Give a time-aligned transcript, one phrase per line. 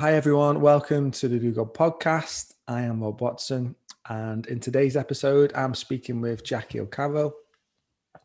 [0.00, 0.62] Hi, everyone.
[0.62, 2.54] Welcome to the Google podcast.
[2.66, 3.74] I am Rob Watson,
[4.08, 7.34] and in today's episode, I'm speaking with Jackie O'Carroll,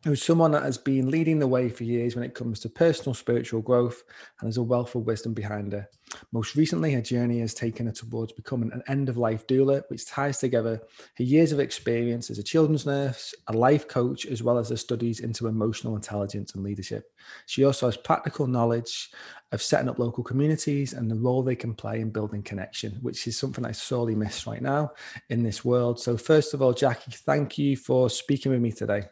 [0.04, 3.14] who's someone that has been leading the way for years when it comes to personal
[3.14, 4.02] spiritual growth
[4.40, 5.88] and has a wealth of wisdom behind her.
[6.30, 10.06] Most recently, her journey has taken her towards becoming an end of life doula, which
[10.06, 10.80] ties together
[11.16, 14.76] her years of experience as a children's nurse, a life coach, as well as her
[14.76, 17.10] studies into emotional intelligence and leadership.
[17.46, 19.10] She also has practical knowledge
[19.50, 23.26] of setting up local communities and the role they can play in building connection, which
[23.26, 24.92] is something I sorely miss right now
[25.30, 25.98] in this world.
[25.98, 29.02] So, first of all, Jackie, thank you for speaking with me today.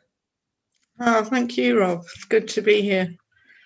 [1.00, 2.02] Oh, thank you, Rob.
[2.14, 3.14] It's good to be here.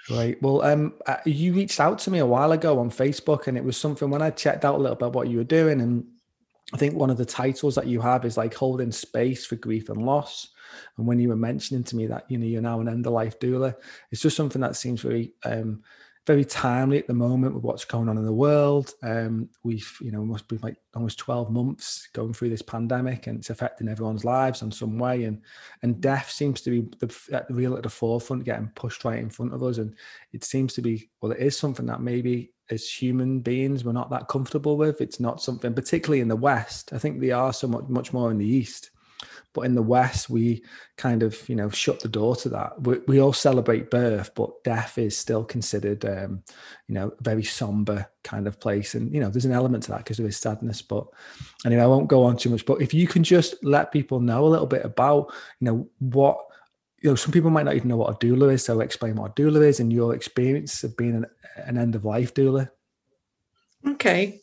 [0.07, 0.41] Great.
[0.41, 3.65] Well, um, uh, you reached out to me a while ago on Facebook, and it
[3.65, 6.07] was something when I checked out a little bit what you were doing, and
[6.73, 9.91] I think one of the titles that you have is like holding space for grief
[9.91, 10.49] and loss.
[10.97, 13.13] And when you were mentioning to me that you know you're now an end of
[13.13, 13.75] life doula,
[14.11, 15.83] it's just something that seems very um,
[16.29, 18.93] very timely at the moment with what's going on in the world.
[19.03, 23.39] Um, we've, you know, must be like almost 12 months going through this pandemic and
[23.39, 25.25] it's affecting everyone's lives in some way.
[25.25, 25.41] And
[25.83, 29.19] and death seems to be the, at the real at the forefront, getting pushed right
[29.19, 29.79] in front of us.
[29.79, 29.95] And
[30.35, 34.11] it seems to be, well, it is something that maybe as human beings we're not
[34.11, 35.01] that comfortable with.
[35.01, 36.93] It's not something, particularly in the West.
[36.93, 38.91] I think they are so much, much more in the East
[39.53, 40.63] but in the West, we
[40.97, 42.81] kind of, you know, shut the door to that.
[42.83, 46.43] We, we all celebrate birth, but death is still considered, um,
[46.87, 48.95] you know, a very somber kind of place.
[48.95, 50.83] And, you know, there's an element to that because there is sadness.
[50.83, 51.07] But
[51.65, 52.67] anyway, I won't go on too much.
[52.67, 56.39] But if you can just let people know a little bit about, you know, what,
[57.01, 58.65] you know, some people might not even know what a doula is.
[58.65, 62.05] So explain what a doula is and your experience of being an, an end of
[62.05, 62.71] life doula.
[63.87, 64.41] Okay,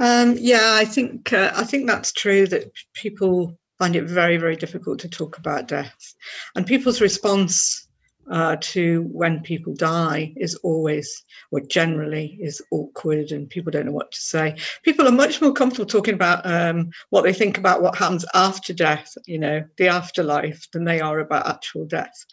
[0.00, 4.54] um, yeah, I think uh, I think that's true that people find it very, very
[4.54, 6.14] difficult to talk about death.
[6.54, 7.88] And people's response
[8.30, 13.90] uh, to when people die is always, or generally, is awkward and people don't know
[13.90, 14.56] what to say.
[14.84, 18.72] People are much more comfortable talking about um, what they think about what happens after
[18.72, 22.24] death, you know, the afterlife, than they are about actual death.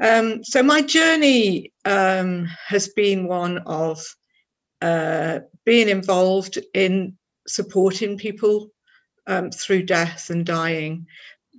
[0.00, 4.04] Um, so my journey um, has been one of
[4.82, 8.72] uh, being involved in supporting people
[9.26, 11.06] um, through death and dying,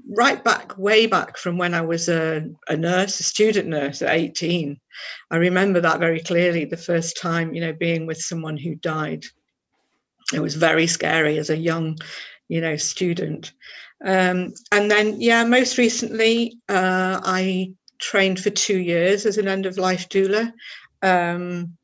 [0.10, 4.14] right back, way back from when I was a, a nurse, a student nurse at
[4.14, 4.80] 18.
[5.30, 9.26] I remember that very clearly the first time, you know, being with someone who died.
[10.34, 11.98] It was very scary as a young,
[12.48, 13.54] you know, student.
[14.04, 19.66] Um, and then, yeah, most recently, uh, I trained for two years as an end
[19.66, 20.52] of life doula.
[21.02, 21.78] Um,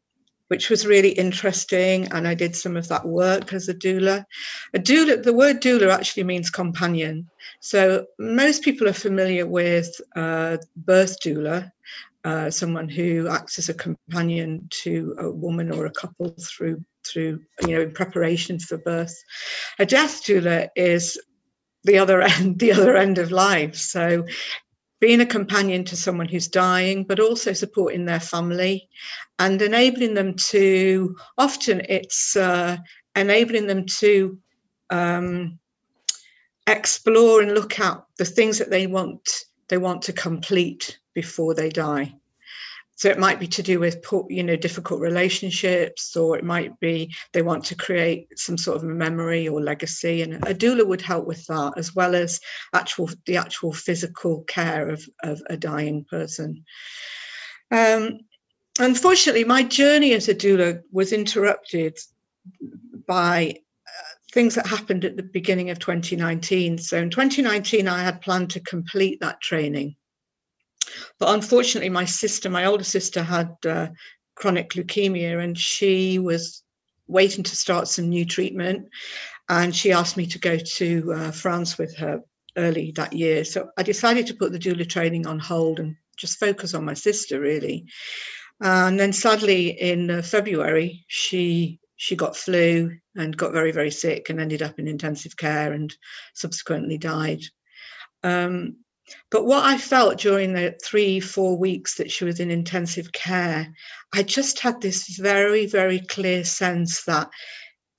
[0.47, 2.08] which was really interesting.
[2.12, 4.25] And I did some of that work as a doula.
[4.74, 7.30] A doula, the word doula actually means companion.
[7.59, 11.72] So most people are familiar with uh, birth doula,
[12.24, 17.40] uh, someone who acts as a companion to a woman or a couple through through
[17.62, 19.16] you know in preparation for birth.
[19.79, 21.18] A death doula is
[21.84, 24.25] the other end the other end of life so
[25.00, 28.90] being a companion to someone who's dying, but also supporting their family
[29.40, 32.78] and enabling them to, often it's uh,
[33.16, 34.40] enabling them to
[34.90, 35.59] um,
[36.68, 41.69] explore and look at the things that they want they want to complete before they
[41.69, 42.14] die
[42.97, 47.13] so it might be to do with you know difficult relationships or it might be
[47.31, 51.25] they want to create some sort of memory or legacy and a doula would help
[51.25, 52.41] with that as well as
[52.74, 56.66] actual the actual physical care of, of a dying person.
[57.72, 58.19] Um,
[58.80, 61.97] unfortunately my journey as a doula was interrupted
[63.08, 63.56] by
[63.88, 68.50] uh, things that happened at the beginning of 2019 so in 2019 i had planned
[68.52, 69.96] to complete that training
[71.20, 73.88] but unfortunately, my sister, my older sister, had uh,
[74.36, 76.64] chronic leukemia and she was
[77.08, 78.88] waiting to start some new treatment.
[79.50, 82.22] And she asked me to go to uh, France with her
[82.58, 83.46] early that year.
[83.46, 86.94] So I decided to put the doula training on hold and just focus on my
[86.94, 87.86] sister, really.
[88.59, 94.29] And then sadly, in uh, February, she she got flu and got very very sick
[94.29, 95.96] and ended up in intensive care and
[96.34, 97.41] subsequently died.
[98.23, 98.78] Um,
[99.30, 103.74] but what I felt during the three, four weeks that she was in intensive care,
[104.14, 107.30] I just had this very, very clear sense that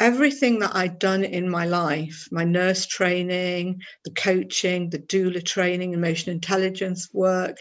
[0.01, 5.93] everything that I'd done in my life, my nurse training, the coaching, the doula training,
[5.93, 7.57] emotional intelligence work,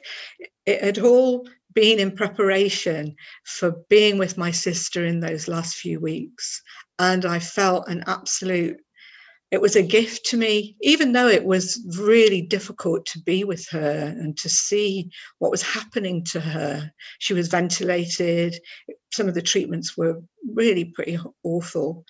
[0.66, 6.00] it had all been in preparation for being with my sister in those last few
[6.00, 6.62] weeks.
[7.00, 8.78] And I felt an absolute
[9.50, 13.68] it was a gift to me, even though it was really difficult to be with
[13.70, 15.10] her and to see
[15.40, 16.92] what was happening to her.
[17.20, 18.60] She was ventilated.
[19.14, 20.22] Some of the treatments were
[20.54, 22.06] really pretty awful,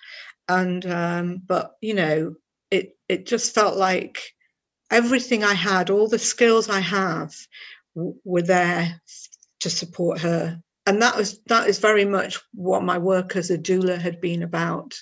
[0.48, 2.34] and um, but you know,
[2.72, 4.20] it it just felt like
[4.90, 7.32] everything I had, all the skills I have,
[7.94, 9.00] w- were there
[9.60, 13.58] to support her, and that was that is very much what my work as a
[13.58, 14.94] doula had been about.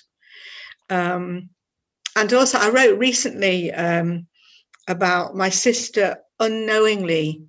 [0.91, 1.49] Um,
[2.17, 4.25] and also, I wrote recently um,
[4.87, 7.43] about my sister unknowingly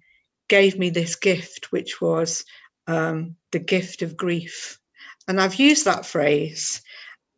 [0.49, 2.45] gave me this gift, which was
[2.87, 4.79] um, the gift of grief.
[5.27, 6.83] And I've used that phrase,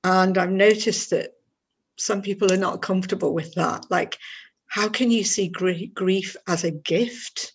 [0.02, 1.30] and I've noticed that
[1.96, 3.84] some people are not comfortable with that.
[3.90, 4.18] Like,
[4.66, 7.52] how can you see gr- grief as a gift?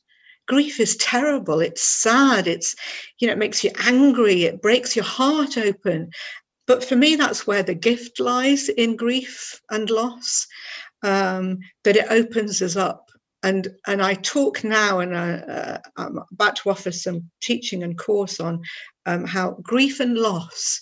[0.47, 1.59] Grief is terrible.
[1.59, 2.47] It's sad.
[2.47, 2.77] It's,
[3.19, 4.43] you know, it makes you angry.
[4.43, 6.11] It breaks your heart open.
[6.67, 10.47] But for me, that's where the gift lies in grief and loss,
[11.03, 13.09] um, that it opens us up.
[13.43, 17.97] And, and I talk now, and I, uh, I'm about to offer some teaching and
[17.97, 18.63] course on
[19.05, 20.81] um, how grief and loss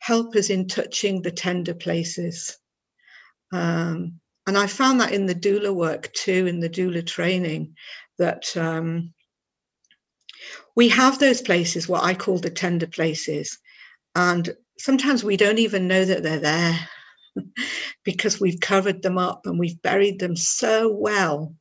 [0.00, 2.58] help us in touching the tender places.
[3.52, 7.74] Um, and I found that in the doula work too, in the doula training,
[8.18, 9.14] that um,
[10.76, 13.58] we have those places, what I call the tender places.
[14.16, 16.88] And sometimes we don't even know that they're there
[18.04, 21.54] because we've covered them up and we've buried them so well.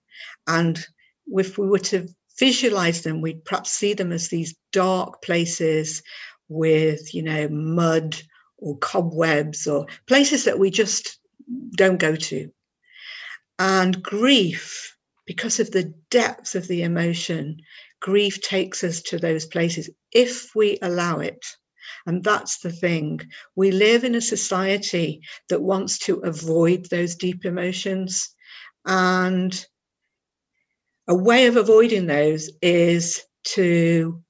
[0.47, 0.79] And
[1.27, 2.07] if we were to
[2.39, 6.01] visualize them, we'd perhaps see them as these dark places
[6.47, 8.15] with, you know, mud
[8.57, 11.19] or cobwebs or places that we just
[11.75, 12.49] don't go to.
[13.59, 17.57] And grief, because of the depth of the emotion,
[17.99, 21.45] grief takes us to those places if we allow it.
[22.05, 23.21] And that's the thing.
[23.55, 28.29] We live in a society that wants to avoid those deep emotions.
[28.85, 29.65] And
[31.07, 34.21] a way of avoiding those is to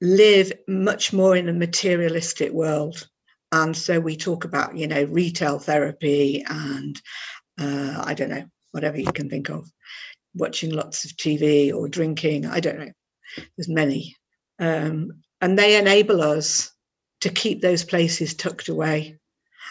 [0.00, 3.08] live much more in a materialistic world.
[3.52, 7.00] And so we talk about, you know, retail therapy and
[7.60, 9.70] uh, I don't know, whatever you can think of,
[10.34, 12.46] watching lots of TV or drinking.
[12.46, 12.92] I don't know.
[13.56, 14.16] There's many.
[14.58, 16.72] Um, and they enable us
[17.20, 19.18] to keep those places tucked away.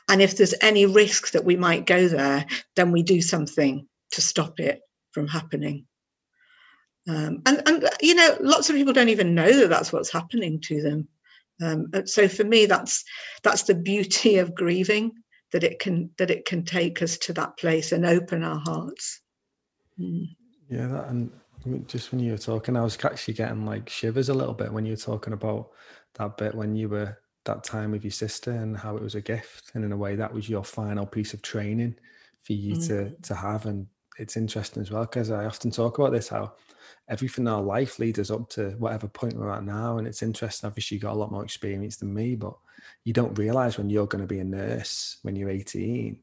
[0.09, 2.45] And if there's any risk that we might go there,
[2.75, 4.81] then we do something to stop it
[5.11, 5.85] from happening.
[7.07, 10.59] Um, and, and, you know, lots of people don't even know that that's what's happening
[10.61, 11.07] to them.
[11.61, 13.03] Um, so for me, that's
[13.43, 15.11] that's the beauty of grieving
[15.51, 19.21] that it can that it can take us to that place and open our hearts.
[19.99, 20.27] Mm.
[20.69, 21.31] Yeah, that, and
[21.87, 24.85] just when you were talking, I was actually getting like shivers a little bit when
[24.85, 25.69] you were talking about
[26.15, 29.21] that bit when you were that time with your sister and how it was a
[29.21, 31.95] gift, and in a way that was your final piece of training
[32.41, 32.87] for you mm.
[32.87, 33.65] to to have.
[33.65, 36.53] And it's interesting as well because I often talk about this how
[37.07, 39.97] everything in our life leads us up to whatever point we're at now.
[39.97, 40.67] And it's interesting.
[40.67, 42.53] Obviously, you got a lot more experience than me, but
[43.03, 46.19] you don't realize when you're going to be a nurse when you're 18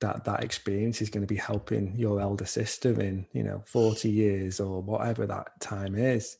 [0.00, 4.10] that that experience is going to be helping your elder sister in you know 40
[4.10, 6.36] years or whatever that time is.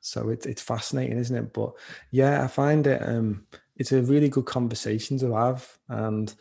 [0.00, 1.52] So it's it's fascinating isn't it?
[1.52, 1.72] But
[2.10, 3.46] yeah i find it um
[3.76, 5.78] it's a really good conversation to have.
[5.88, 6.32] And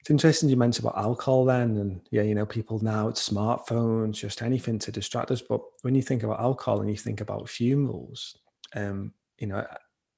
[0.00, 4.14] it's interesting you mentioned about alcohol then and yeah you know people now it's smartphones
[4.14, 5.42] just anything to distract us.
[5.42, 8.36] But when you think about alcohol and you think about funerals
[8.74, 9.66] um you know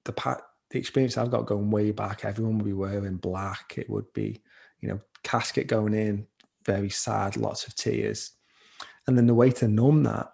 [0.04, 3.74] the part the experience i've got going way back everyone would be wearing black.
[3.76, 4.42] It would be
[4.82, 6.26] you know casket going in,
[6.64, 8.32] very sad, lots of tears.
[9.06, 10.32] And then the way to numb that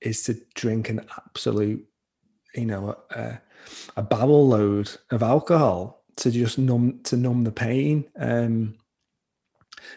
[0.00, 1.86] is to drink an absolute,
[2.54, 3.38] you know, a,
[3.96, 8.04] a barrel load of alcohol to just numb to numb the pain.
[8.18, 8.76] Um,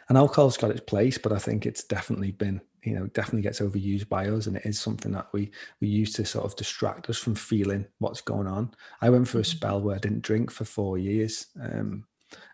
[0.07, 3.59] and alcohol's got its place, but I think it's definitely been, you know, definitely gets
[3.59, 7.09] overused by us, and it is something that we we use to sort of distract
[7.09, 8.73] us from feeling what's going on.
[9.01, 9.57] I went for a mm-hmm.
[9.57, 12.05] spell where I didn't drink for four years, um,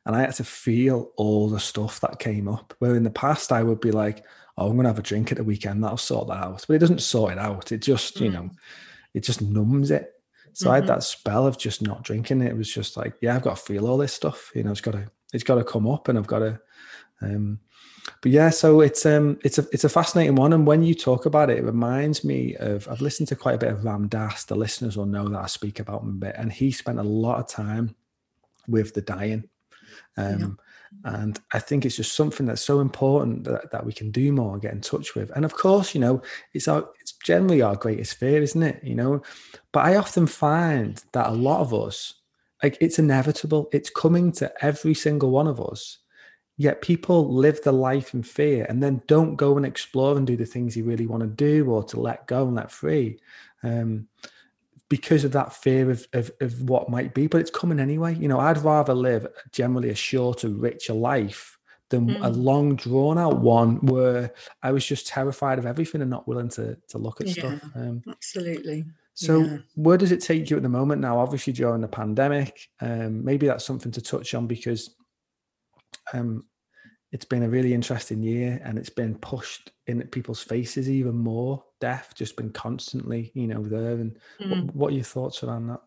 [0.05, 2.74] and I had to feel all the stuff that came up.
[2.79, 4.25] Where in the past I would be like,
[4.57, 5.83] "Oh, I'm gonna have a drink at the weekend.
[5.83, 7.71] That'll sort that out." But it doesn't sort it out.
[7.71, 8.21] It just, mm.
[8.21, 8.50] you know,
[9.13, 10.13] it just numbs it.
[10.53, 10.71] So mm-hmm.
[10.71, 10.93] I had mm-hmm.
[10.93, 12.41] that spell of just not drinking.
[12.41, 14.51] It was just like, yeah, I've got to feel all this stuff.
[14.55, 16.59] You know, it's got to, it's got to come up, and I've got to.
[17.21, 17.59] Um,
[18.21, 20.53] but yeah, so it's um, it's a it's a fascinating one.
[20.53, 23.59] And when you talk about it, it reminds me of I've listened to quite a
[23.59, 24.45] bit of Ram Dass.
[24.45, 27.03] The listeners will know that I speak about him a bit, and he spent a
[27.03, 27.95] lot of time
[28.67, 29.48] with the dying
[30.18, 30.48] um, yeah.
[31.03, 34.53] And I think it's just something that's so important that, that we can do more,
[34.53, 35.29] and get in touch with.
[35.36, 36.22] And of course, you know,
[36.53, 38.84] it's our it's generally our greatest fear, isn't it?
[38.84, 39.22] You know,
[39.72, 42.15] but I often find that a lot of us,
[42.63, 46.00] like it's inevitable, it's coming to every single one of us.
[46.58, 50.36] Yet people live the life in fear and then don't go and explore and do
[50.36, 53.20] the things you really want to do or to let go and let free.
[53.63, 54.10] Um,
[54.89, 58.15] because of that fear of, of, of what might be, but it's coming anyway.
[58.15, 61.58] You know, I'd rather live generally a shorter, richer life
[61.89, 62.25] than mm.
[62.25, 66.50] a long drawn out one where I was just terrified of everything and not willing
[66.50, 67.62] to to look at yeah, stuff.
[67.75, 68.86] Um, absolutely.
[69.13, 69.58] So yeah.
[69.75, 71.19] where does it take you at the moment now?
[71.19, 74.96] Obviously during the pandemic, um, maybe that's something to touch on because
[76.13, 76.46] um,
[77.12, 81.63] it's been a really interesting year and it's been pushed in people's faces even more.
[81.80, 83.94] Death just been constantly, you know, there.
[83.94, 84.66] And mm.
[84.66, 85.82] what, what are your thoughts around that?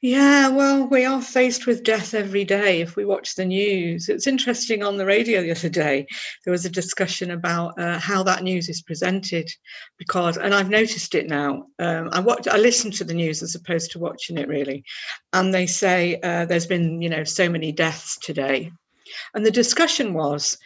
[0.00, 4.08] Yeah, well, we are faced with death every day if we watch the news.
[4.08, 6.06] It's interesting on the radio the other day,
[6.44, 9.50] there was a discussion about uh, how that news is presented
[9.98, 11.66] because, and I've noticed it now.
[11.80, 14.84] Um, I watch, I listen to the news as opposed to watching it really.
[15.32, 18.70] And they say uh, there's been, you know, so many deaths today.
[19.34, 20.58] And the discussion was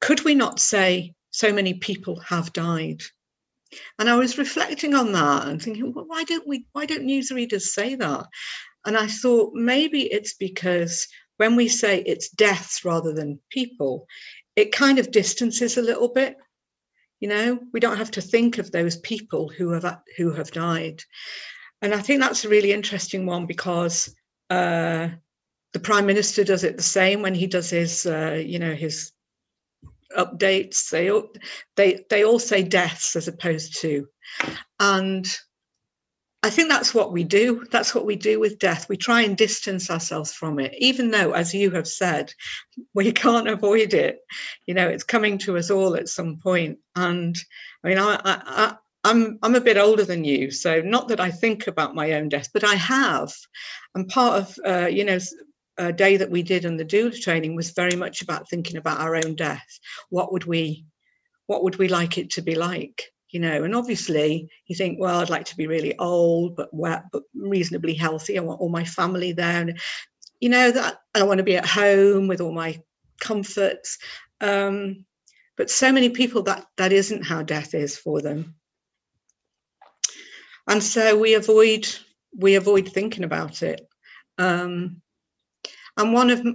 [0.00, 3.02] could we not say so many people have died?
[3.98, 7.62] And I was reflecting on that and thinking, well, why don't we, why don't newsreaders
[7.62, 8.26] say that?
[8.84, 14.06] And I thought maybe it's because when we say it's deaths rather than people,
[14.56, 16.36] it kind of distances a little bit.
[17.20, 21.02] You know, we don't have to think of those people who have who have died.
[21.82, 24.14] And I think that's a really interesting one because
[24.48, 25.08] uh,
[25.72, 29.12] the prime minister does it the same when he does his, uh, you know, his
[30.16, 30.90] updates.
[30.90, 31.28] They all,
[31.76, 34.08] they they all say deaths as opposed to,
[34.78, 35.26] and
[36.42, 37.64] I think that's what we do.
[37.70, 38.88] That's what we do with death.
[38.88, 42.32] We try and distance ourselves from it, even though, as you have said,
[42.94, 44.20] we can't avoid it.
[44.66, 46.78] You know, it's coming to us all at some point.
[46.96, 47.36] And
[47.84, 48.74] I mean, I, I,
[49.04, 52.30] I'm I'm a bit older than you, so not that I think about my own
[52.30, 53.32] death, but I have.
[53.94, 55.18] And part of uh, you know
[55.80, 59.00] a day that we did in the doula training was very much about thinking about
[59.00, 59.78] our own death.
[60.10, 60.84] What would we,
[61.46, 63.04] what would we like it to be like?
[63.30, 67.04] You know, and obviously you think, well, I'd like to be really old, but wet,
[67.12, 68.36] but reasonably healthy.
[68.36, 69.60] I want all my family there.
[69.60, 69.78] And,
[70.40, 72.82] you know, that I want to be at home with all my
[73.20, 73.98] comforts.
[74.40, 75.06] Um,
[75.56, 78.54] but so many people that that isn't how death is for them.
[80.66, 81.88] And so we avoid
[82.36, 83.86] we avoid thinking about it.
[84.38, 85.02] Um,
[86.00, 86.46] and one of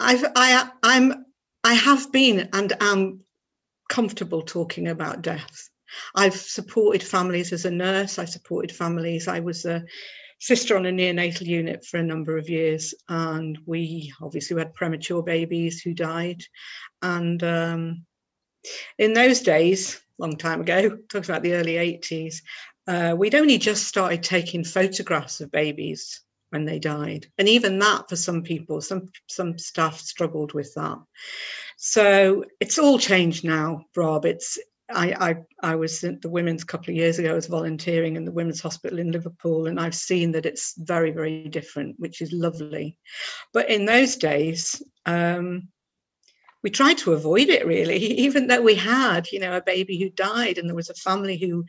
[0.00, 1.24] I've I I'm
[1.62, 3.20] I have been and am
[3.88, 5.68] comfortable talking about death.
[6.14, 8.18] I've supported families as a nurse.
[8.18, 9.28] I supported families.
[9.28, 9.84] I was a
[10.40, 15.22] sister on a neonatal unit for a number of years, and we obviously had premature
[15.22, 16.42] babies who died.
[17.00, 18.06] And um,
[18.98, 22.36] in those days, long time ago, talking about the early 80s,
[22.88, 26.22] uh, we'd only just started taking photographs of babies
[26.52, 30.98] when they died and even that for some people some some staff struggled with that
[31.76, 34.58] so it's all changed now rob it's
[34.94, 35.14] I,
[35.62, 37.30] I, I was at the women's couple of years ago.
[37.30, 41.12] I was volunteering in the women's hospital in Liverpool, and I've seen that it's very,
[41.12, 42.98] very different, which is lovely.
[43.52, 45.68] But in those days, um,
[46.62, 47.96] we tried to avoid it really.
[48.20, 51.36] Even though we had you know a baby who died and there was a family
[51.36, 51.64] who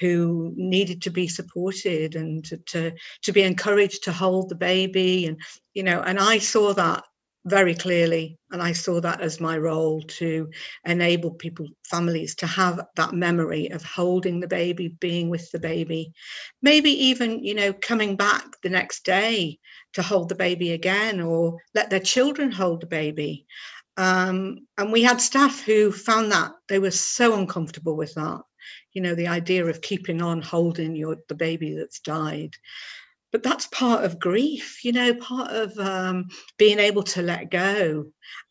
[0.00, 5.26] who needed to be supported and to to, to be encouraged to hold the baby
[5.26, 5.40] and
[5.72, 7.04] you know and i saw that
[7.46, 10.48] very clearly and i saw that as my role to
[10.86, 16.12] enable people families to have that memory of holding the baby being with the baby.
[16.62, 19.58] Maybe even you know coming back the next day
[19.92, 23.46] to hold the baby again or let their children hold the baby
[23.96, 28.40] um, and we had staff who found that they were so uncomfortable with that.
[28.92, 32.54] You know, the idea of keeping on holding your the baby that's died.
[33.30, 38.04] But that's part of grief, you know, part of um, being able to let go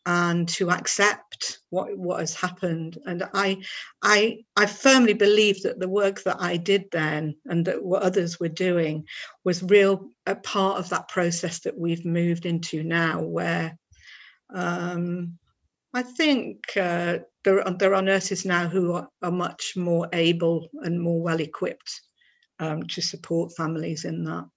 [0.04, 2.98] and to accept what what has happened.
[3.06, 3.62] And I,
[4.02, 8.38] I, I firmly believe that the work that I did then and that what others
[8.38, 9.06] were doing
[9.42, 13.78] was real a part of that process that we've moved into now, where
[14.50, 15.38] um,
[15.94, 20.68] I think uh, there, are, there are nurses now who are, are much more able
[20.82, 22.00] and more well equipped
[22.58, 24.48] um, to support families in that.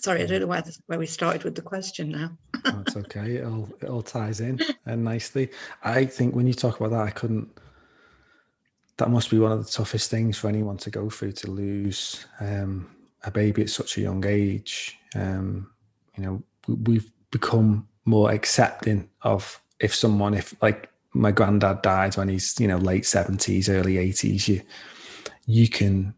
[0.00, 2.30] Sorry, I don't know where, where we started with the question now.
[2.64, 3.36] That's okay.
[3.36, 5.50] It all, it all ties in and nicely.
[5.82, 7.48] I think when you talk about that, I couldn't.
[8.98, 12.26] That must be one of the toughest things for anyone to go through to lose
[12.40, 12.90] um,
[13.22, 14.98] a baby at such a young age.
[15.14, 15.70] Um,
[16.16, 22.28] you know, we've become more accepting of if someone if like my granddad died when
[22.28, 24.62] he's you know late 70s early 80s you
[25.46, 26.14] you can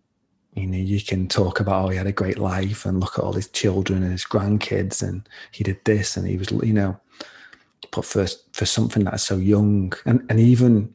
[0.55, 3.25] you know you can talk about oh he had a great life and look at
[3.25, 6.99] all his children and his grandkids and he did this and he was you know
[7.91, 10.95] but for for something that's so young and and even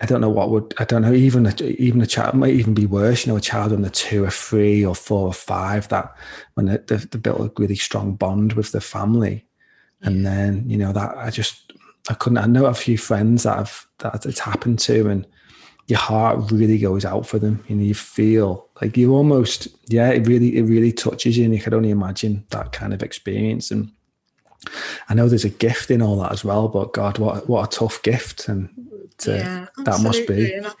[0.00, 2.74] I don't know what would I don't know even a, even a child might even
[2.74, 3.26] be worse.
[3.26, 6.14] You know, a child under two or three or four or five that
[6.54, 9.44] when they, they, they built a really strong bond with the family,
[10.02, 11.72] and then you know that I just
[12.08, 12.38] I couldn't.
[12.38, 15.26] I know a few friends that have that it's happened to, and
[15.88, 17.64] your heart really goes out for them.
[17.66, 21.54] You know, you feel like you almost yeah, it really it really touches you, and
[21.54, 23.92] you could only imagine that kind of experience and.
[25.08, 27.78] I know there's a gift in all that as well, but God, what what a
[27.78, 28.68] tough gift, and
[29.18, 30.54] to, yeah, that must be.
[30.54, 30.72] I,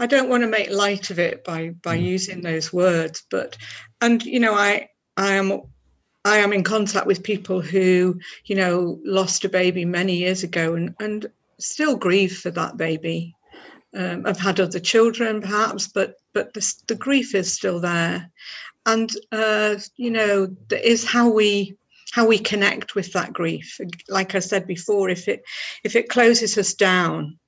[0.00, 2.02] I, don't want to make light of it by by mm.
[2.02, 3.56] using those words, but
[4.00, 5.62] and you know, I I am
[6.24, 10.74] I am in contact with people who you know lost a baby many years ago
[10.74, 11.26] and and
[11.58, 13.34] still grieve for that baby.
[13.94, 18.30] Um, I've had other children, perhaps, but but the, the grief is still there,
[18.86, 21.76] and uh, you know, there is how we
[22.12, 23.80] how we connect with that grief.
[24.08, 25.42] Like I said before, if it
[25.84, 27.38] if it closes us down,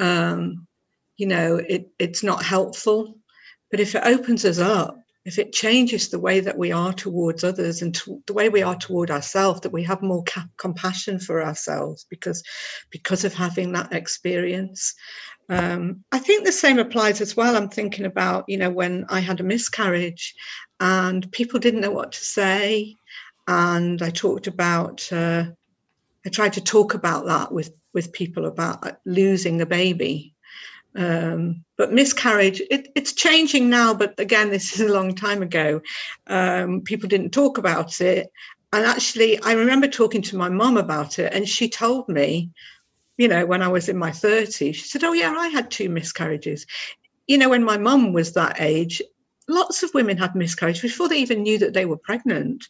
[0.00, 0.66] um,
[1.16, 3.16] you know, it, it's not helpful.
[3.70, 7.44] But if it opens us up, if it changes the way that we are towards
[7.44, 11.20] others and to, the way we are toward ourselves, that we have more ca- compassion
[11.20, 12.42] for ourselves because
[12.90, 14.94] because of having that experience.
[15.50, 17.54] Um, I think the same applies as well.
[17.54, 20.34] I'm thinking about you know when I had a miscarriage,
[20.80, 22.96] and people didn't know what to say,
[23.46, 25.12] and I talked about.
[25.12, 25.50] Uh,
[26.26, 30.34] I tried to talk about that with with people about losing a baby.
[30.94, 33.94] Um, but miscarriage, it, it's changing now.
[33.94, 35.80] But again, this is a long time ago.
[36.26, 38.30] Um, people didn't talk about it.
[38.72, 42.50] And actually, I remember talking to my mom about it, and she told me,
[43.18, 45.88] you know, when I was in my 30s, she said, Oh, yeah, I had two
[45.88, 46.66] miscarriages.
[47.26, 49.02] You know, when my mum was that age,
[49.48, 52.66] lots of women had miscarriages before they even knew that they were pregnant,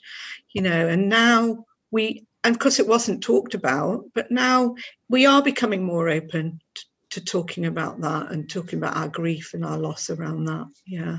[0.52, 4.74] you know, and now we and because it wasn't talked about, but now
[5.08, 9.52] we are becoming more open to, to talking about that and talking about our grief
[9.52, 10.66] and our loss around that.
[10.86, 11.18] Yeah.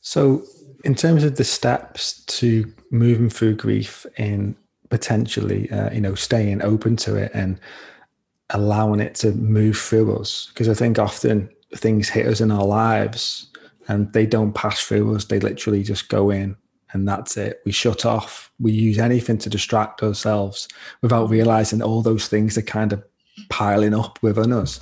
[0.00, 0.42] So,
[0.84, 4.56] in terms of the steps to moving through grief and
[4.90, 7.60] potentially, uh, you know, staying open to it and
[8.50, 12.64] allowing it to move through us, because I think often things hit us in our
[12.64, 13.50] lives
[13.88, 16.56] and they don't pass through us; they literally just go in
[16.92, 17.60] and that's it.
[17.64, 18.50] We shut off.
[18.58, 20.68] We use anything to distract ourselves
[21.02, 23.04] without realizing all those things are kind of
[23.48, 24.80] piling up within us.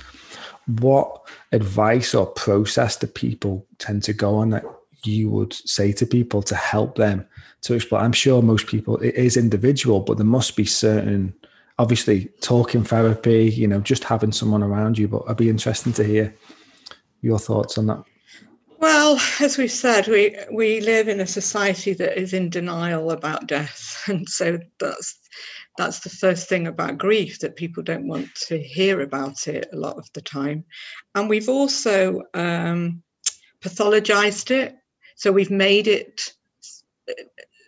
[0.67, 4.65] What advice or process do people tend to go on that
[5.03, 7.25] you would say to people to help them
[7.61, 8.01] to explore?
[8.01, 11.33] I'm sure most people, it is individual, but there must be certain,
[11.79, 15.07] obviously, talking therapy, you know, just having someone around you.
[15.07, 16.35] But I'd be interested to hear
[17.21, 18.03] your thoughts on that.
[18.79, 23.47] Well, as we've said, we we live in a society that is in denial about
[23.47, 25.19] death, and so that's
[25.77, 29.75] that's the first thing about grief that people don't want to hear about it a
[29.75, 30.63] lot of the time,
[31.15, 33.01] and we've also um,
[33.61, 34.75] pathologized it.
[35.15, 36.33] So we've made it,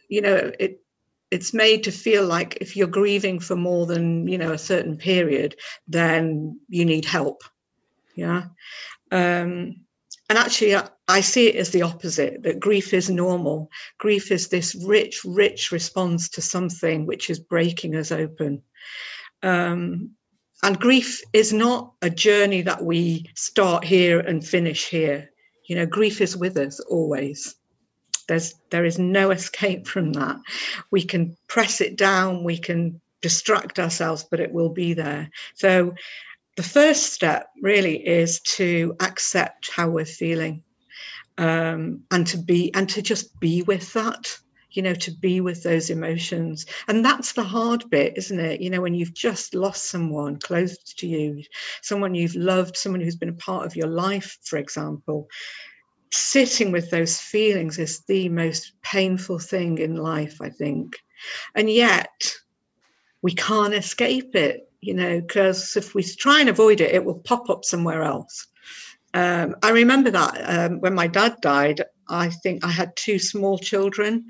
[0.09, 0.81] you know, it
[1.31, 4.97] it's made to feel like if you're grieving for more than you know a certain
[4.97, 5.55] period,
[5.87, 7.41] then you need help.
[8.15, 8.45] Yeah.
[9.11, 9.85] Um,
[10.29, 10.75] and actually,
[11.07, 13.71] I see it as the opposite that grief is normal.
[13.97, 18.61] Grief is this rich, rich response to something which is breaking us open.
[19.41, 20.11] Um,
[20.61, 25.31] and grief is not a journey that we start here and finish here.
[25.67, 27.55] You know, grief is with us always.
[28.27, 30.37] There's there is no escape from that.
[30.91, 35.31] We can press it down, we can distract ourselves, but it will be there.
[35.55, 35.95] So
[36.59, 40.61] the first step really is to accept how we're feeling
[41.37, 44.37] um, and to be and to just be with that
[44.71, 46.65] you know to be with those emotions.
[46.89, 48.59] And that's the hard bit isn't it?
[48.59, 51.41] You know when you've just lost someone close to you
[51.81, 55.29] someone you've loved someone who's been a part of your life for example
[56.11, 60.97] sitting with those feelings is the most painful thing in life i think.
[61.55, 62.35] And yet
[63.21, 67.19] we can't escape it you know, because if we try and avoid it, it will
[67.19, 68.47] pop up somewhere else.
[69.13, 73.57] Um, I remember that um, when my dad died, I think I had two small
[73.57, 74.25] children,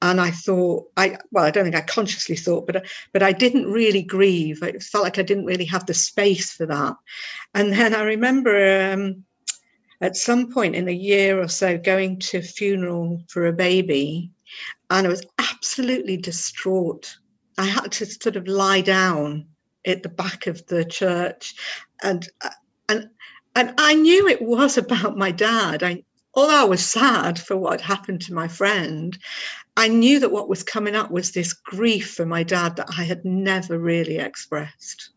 [0.00, 3.70] and I thought I well, I don't think I consciously thought, but but I didn't
[3.70, 4.62] really grieve.
[4.62, 6.96] I felt like I didn't really have the space for that.
[7.54, 9.24] And then I remember um,
[10.00, 14.30] at some point in a year or so going to a funeral for a baby,
[14.90, 17.16] and I was absolutely distraught.
[17.58, 19.46] I had to sort of lie down
[19.86, 21.54] at the back of the church,
[22.02, 22.28] and
[22.88, 23.08] and
[23.54, 25.82] and I knew it was about my dad.
[25.82, 29.16] I although I was sad for what had happened to my friend,
[29.76, 33.04] I knew that what was coming up was this grief for my dad that I
[33.04, 35.10] had never really expressed.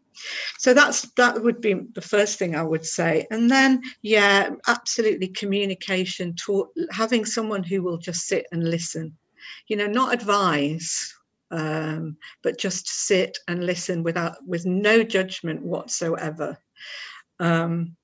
[0.58, 3.28] So that's that would be the first thing I would say.
[3.32, 9.18] And then, yeah, absolutely communication, talk, having someone who will just sit and listen,
[9.68, 11.14] you know, not advise,
[11.52, 16.58] um, but just sit and listen without with no judgment whatsoever.
[17.40, 17.96] Um,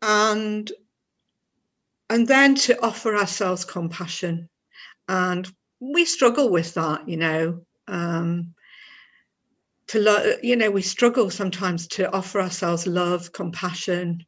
[0.00, 0.70] and
[2.10, 4.48] and then to offer ourselves compassion.
[5.08, 8.54] And we struggle with that you know um,
[9.88, 14.24] to lo- you know we struggle sometimes to offer ourselves love compassion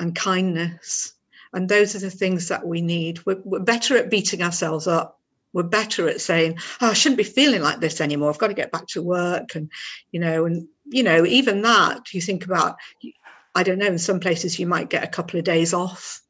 [0.00, 1.14] and kindness.
[1.54, 3.24] And those are the things that we need.
[3.24, 5.17] We're, we're better at beating ourselves up
[5.52, 8.54] we're better at saying oh i shouldn't be feeling like this anymore i've got to
[8.54, 9.70] get back to work and
[10.12, 12.76] you know and you know even that you think about
[13.54, 16.20] i don't know in some places you might get a couple of days off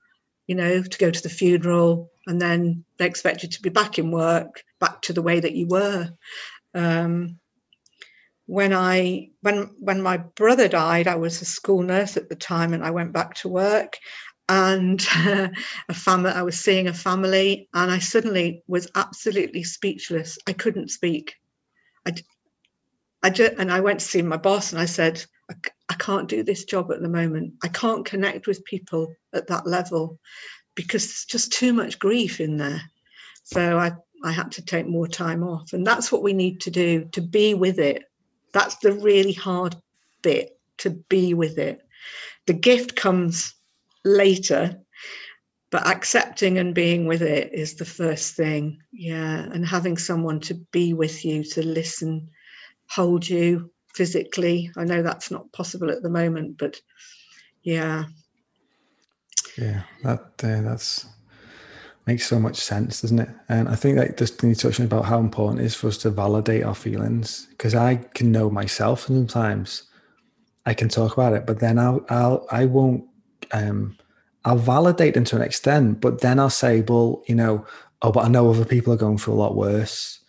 [0.47, 3.99] you know to go to the funeral and then they expect you to be back
[3.99, 6.11] in work, back to the way that you were.
[6.75, 7.39] Um,
[8.45, 12.75] when I when when my brother died, I was a school nurse at the time,
[12.75, 13.97] and I went back to work.
[14.49, 15.49] And uh,
[15.89, 20.39] a family, I was seeing a family, and I suddenly was absolutely speechless.
[20.47, 21.35] I couldn't speak.
[22.07, 22.15] I,
[23.23, 25.55] I just, and I went to see my boss, and I said, I,
[25.89, 27.55] I can't do this job at the moment.
[27.63, 30.19] I can't connect with people at that level
[30.75, 32.81] because there's just too much grief in there.
[33.43, 33.93] So I,
[34.25, 35.73] I had to take more time off.
[35.73, 38.05] And that's what we need to do to be with it.
[38.53, 39.75] That's the really hard
[40.23, 41.81] bit to be with it.
[42.47, 43.55] The gift comes
[44.09, 44.81] later,
[45.71, 48.79] but accepting and being with it is the first thing.
[48.93, 49.41] Yeah.
[49.53, 52.29] And having someone to be with you, to listen,
[52.89, 54.71] hold you physically.
[54.77, 56.81] I know that's not possible at the moment, but
[57.63, 58.05] yeah,
[59.59, 61.07] yeah, that uh, that's
[62.07, 63.29] makes so much sense, doesn't it?
[63.49, 66.11] And I think that just need touching about how important it is for us to
[66.11, 69.83] validate our feelings because I can know myself sometimes.
[70.65, 73.05] I can talk about it, but then I'll I'll I won't
[73.53, 73.97] um
[74.45, 77.67] I'll validate them to an extent, but then I'll say, well, you know,
[78.03, 80.21] oh, but I know other people are going through a lot worse.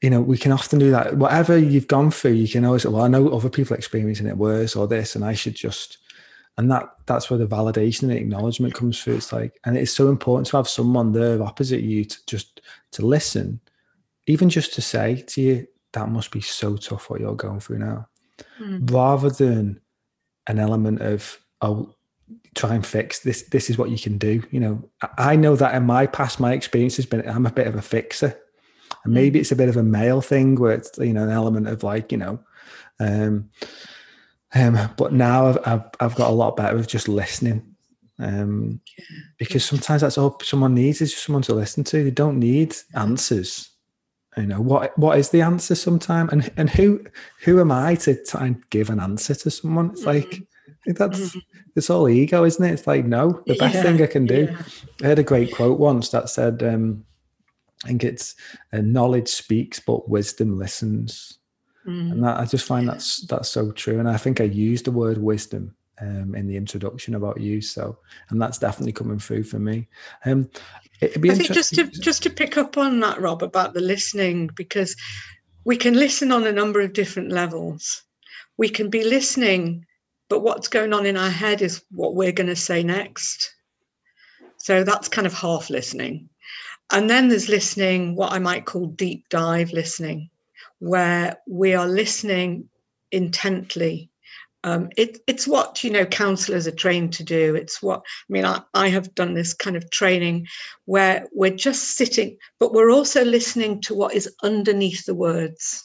[0.00, 1.16] You know, we can often do that.
[1.16, 4.76] Whatever you've gone through, you can always, well, I know other people experiencing it worse
[4.76, 5.98] or this, and I should just
[6.56, 9.92] and that that's where the validation and the acknowledgement comes through it's like and it's
[9.92, 12.60] so important to have someone there opposite you to just
[12.92, 13.60] to listen
[14.26, 17.78] even just to say to you that must be so tough what you're going through
[17.78, 18.06] now
[18.60, 18.90] mm.
[18.90, 19.80] rather than
[20.46, 21.92] an element of oh
[22.54, 24.82] try and fix this this is what you can do you know
[25.18, 27.82] i know that in my past my experience has been i'm a bit of a
[27.82, 28.38] fixer
[29.04, 29.14] and hmm.
[29.14, 31.82] maybe it's a bit of a male thing where it's you know an element of
[31.82, 32.38] like you know
[33.00, 33.50] um
[34.54, 37.74] um, but now I've, I've, I've got a lot better with just listening.
[38.20, 38.80] Um,
[39.38, 42.04] because sometimes that's all someone needs is just someone to listen to.
[42.04, 43.70] They don't need answers.
[44.36, 44.96] You know what?
[44.96, 45.74] What is the answer?
[45.74, 47.04] Sometime, and and who
[47.40, 49.90] who am I to try and give an answer to someone?
[49.90, 50.44] It's like mm-hmm.
[50.86, 51.38] That's mm-hmm.
[51.76, 52.72] it's all ego, isn't it?
[52.72, 54.48] It's like no, the best yeah, thing I can do.
[54.50, 54.62] Yeah.
[55.02, 57.04] I heard a great quote once that said, um,
[57.84, 58.34] "I think it's
[58.72, 61.38] uh, knowledge speaks, but wisdom listens."
[61.86, 62.12] Mm.
[62.12, 63.98] And that, I just find that's that's so true.
[63.98, 67.60] And I think I used the word wisdom um, in the introduction about you.
[67.60, 67.98] So,
[68.30, 69.88] and that's definitely coming through for me.
[70.24, 70.50] Um,
[71.00, 73.80] it'd be I think just to just to pick up on that, Rob, about the
[73.80, 74.96] listening, because
[75.64, 78.02] we can listen on a number of different levels.
[78.56, 79.84] We can be listening,
[80.28, 83.54] but what's going on in our head is what we're going to say next.
[84.58, 86.28] So that's kind of half listening.
[86.90, 90.30] And then there's listening, what I might call deep dive listening,
[90.78, 92.68] where we are listening
[93.10, 94.10] intently.
[94.64, 97.54] Um, it, it's what you know counselors are trained to do.
[97.54, 98.44] It's what I mean.
[98.44, 100.46] I, I have done this kind of training
[100.86, 105.83] where we're just sitting, but we're also listening to what is underneath the words.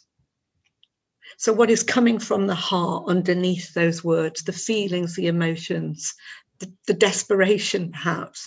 [1.40, 6.14] So, what is coming from the heart underneath those words, the feelings, the emotions,
[6.60, 8.46] the, the desperation, perhaps.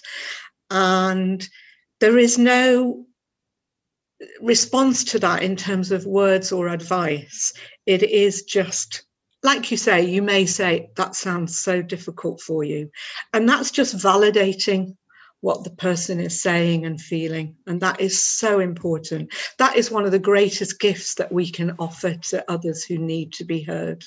[0.70, 1.48] And
[2.00, 3.06] there is no
[4.42, 7.54] response to that in terms of words or advice,
[7.86, 9.04] it is just
[9.42, 12.90] like you say, you may say, that sounds so difficult for you.
[13.32, 14.96] And that's just validating
[15.42, 17.54] what the person is saying and feeling.
[17.66, 19.32] And that is so important.
[19.58, 23.32] That is one of the greatest gifts that we can offer to others who need
[23.34, 24.04] to be heard,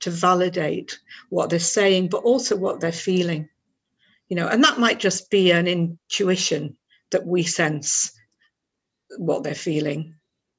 [0.00, 0.98] to validate
[1.30, 3.48] what they're saying, but also what they're feeling.
[4.28, 6.76] You know, and that might just be an intuition
[7.10, 8.12] that we sense
[9.18, 10.14] what they're feeling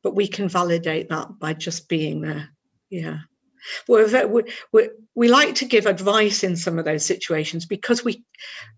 [0.06, 2.48] but we can validate that by just being there
[2.92, 3.18] yeah
[3.88, 8.23] we're, we we we like to give advice in some of those situations because we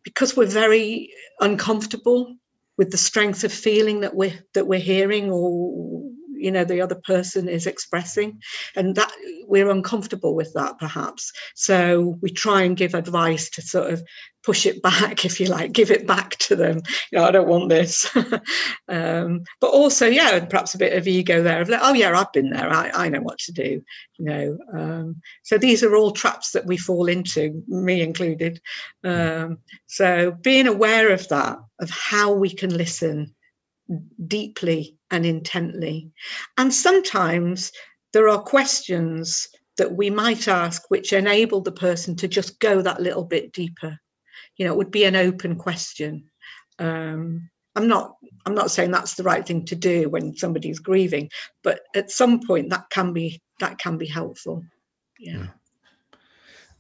[0.04, 2.36] because we're very uncomfortable
[2.78, 5.97] with the strength of feeling that we're that we're hearing or
[6.38, 8.42] you know the other person is expressing.
[8.76, 9.12] And that
[9.48, 11.32] we're uncomfortable with that perhaps.
[11.56, 14.04] So we try and give advice to sort of
[14.44, 16.82] push it back if you like give it back to them.
[17.12, 18.10] You know i don't want this.
[18.90, 22.32] Um, but also yeah perhaps a bit of ego there of like oh yeah i've
[22.32, 22.70] been there.
[22.72, 23.82] I, I know what to do
[24.18, 24.58] you know.
[24.74, 28.62] Um, so these are all traps that we fall into me included.
[29.04, 33.36] Um, so being aware of that of how we can listen
[34.26, 36.12] deeply and intently.
[36.58, 37.72] And sometimes
[38.14, 43.02] there are questions that we might ask which enable the person to just go that
[43.02, 43.98] little bit deeper.
[44.58, 46.30] You know, it would be an open question.
[46.80, 48.16] Um, I'm not
[48.46, 51.30] I'm not saying that's the right thing to do when somebody's grieving,
[51.64, 54.64] but at some point that can be that can be helpful.
[55.20, 55.38] Yeah.
[55.38, 55.48] yeah.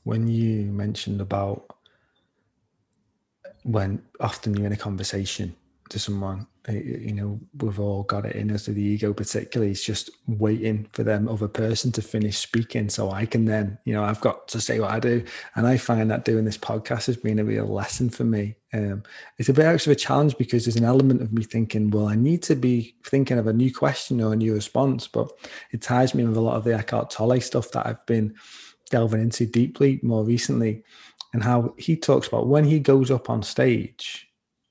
[0.04, 1.68] When you mentioned about
[3.64, 5.56] when often you're in a conversation
[5.90, 10.10] to someone you know we've all got it in us the ego particularly it's just
[10.28, 14.20] waiting for them other person to finish speaking so i can then you know i've
[14.20, 15.24] got to say what i do.
[15.56, 18.56] And i find that doing this podcast has been a real lesson for me.
[18.74, 19.04] Um,
[19.38, 22.16] it's a bit of a challenge because there's an element of me thinking well i
[22.16, 25.32] need to be thinking of a new question or a new response but
[25.72, 28.36] it ties me with a lot of the eckhart tolle stuff that i've been
[28.90, 30.84] delving into deeply more recently
[31.34, 34.27] and how he talks about when he goes up on stage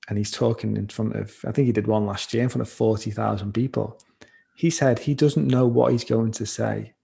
[0.08, 2.62] and he's talking in front of, I think he did one last year in front
[2.62, 3.98] of 40,000 people.
[4.54, 6.94] He said he doesn't know what he's going to say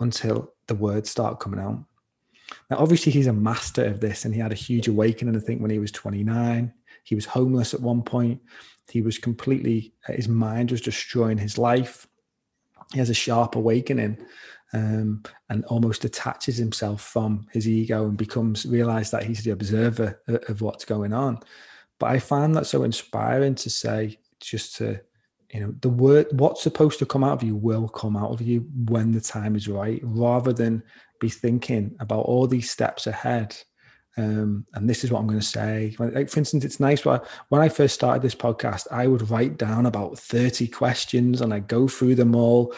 [0.00, 1.84] until the words start coming out.
[2.70, 5.60] Now, obviously, he's a master of this, and he had a huge awakening, I think,
[5.60, 6.72] when he was 29.
[7.04, 8.40] He was homeless at one point.
[8.88, 12.06] He was completely, his mind was destroying his life.
[12.92, 14.18] He has a sharp awakening
[14.72, 20.20] um, and almost detaches himself from his ego and becomes, realized that he's the observer
[20.26, 21.40] of what's going on.
[21.98, 25.00] But I find that so inspiring to say, just to,
[25.52, 28.42] you know, the word, what's supposed to come out of you will come out of
[28.42, 30.82] you when the time is right, rather than
[31.20, 33.56] be thinking about all these steps ahead.
[34.18, 35.94] Um, and this is what I'm going to say.
[35.98, 37.02] Like, for instance, it's nice.
[37.02, 41.52] But when I first started this podcast, I would write down about 30 questions and
[41.52, 42.74] I go through them all,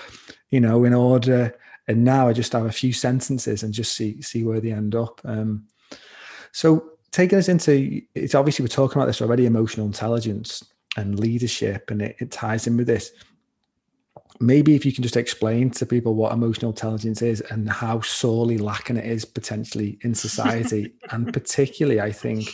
[0.50, 1.56] you know, in order.
[1.86, 4.94] And now I just have a few sentences and just see see where they end
[4.94, 5.20] up.
[5.24, 5.68] Um,
[6.52, 10.64] so taking us into it's obviously we're talking about this already emotional intelligence
[10.96, 13.12] and leadership and it, it ties in with this.
[14.40, 18.58] Maybe if you can just explain to people what emotional intelligence is and how sorely
[18.58, 20.92] lacking it is potentially in society.
[21.10, 22.48] And particularly i think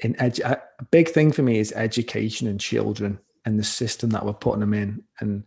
[0.00, 4.24] in edu- a big thing for me is education and children and the system that
[4.24, 5.02] we're putting them in.
[5.20, 5.44] And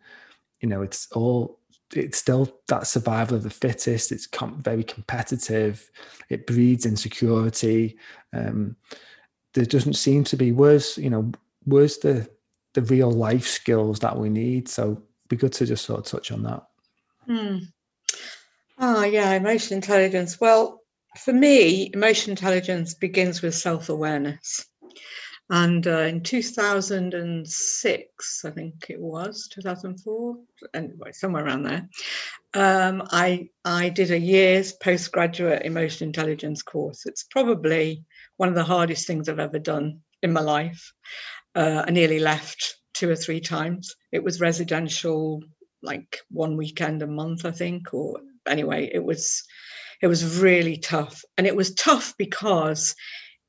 [0.60, 1.60] you know it's all
[1.94, 4.12] it's still that survival of the fittest.
[4.12, 5.90] It's com- very competitive.
[6.30, 7.98] It breeds insecurity.
[8.34, 8.76] Um,
[9.54, 10.52] there doesn't seem to be.
[10.52, 11.32] Where's you know
[11.66, 12.30] where's the
[12.74, 14.70] the real life skills that we need?
[14.70, 16.64] So be good to just sort of touch on that.
[17.26, 17.58] Hmm.
[18.80, 20.40] Oh yeah, emotional intelligence.
[20.40, 20.82] Well,
[21.18, 24.66] for me, emotional intelligence begins with self awareness.
[25.52, 30.38] And uh, in 2006, I think it was 2004,
[30.74, 31.90] anyway, somewhere around there,
[32.54, 37.06] um, I I did a year's postgraduate emotional intelligence course.
[37.06, 38.06] It's probably
[38.38, 40.94] one of the hardest things I've ever done in my life.
[41.54, 43.98] Uh, I nearly left two or three times.
[44.14, 45.44] It was residential,
[45.84, 49.44] like one weekend a month, I think, or anyway, it was
[50.02, 52.96] it was really tough, and it was tough because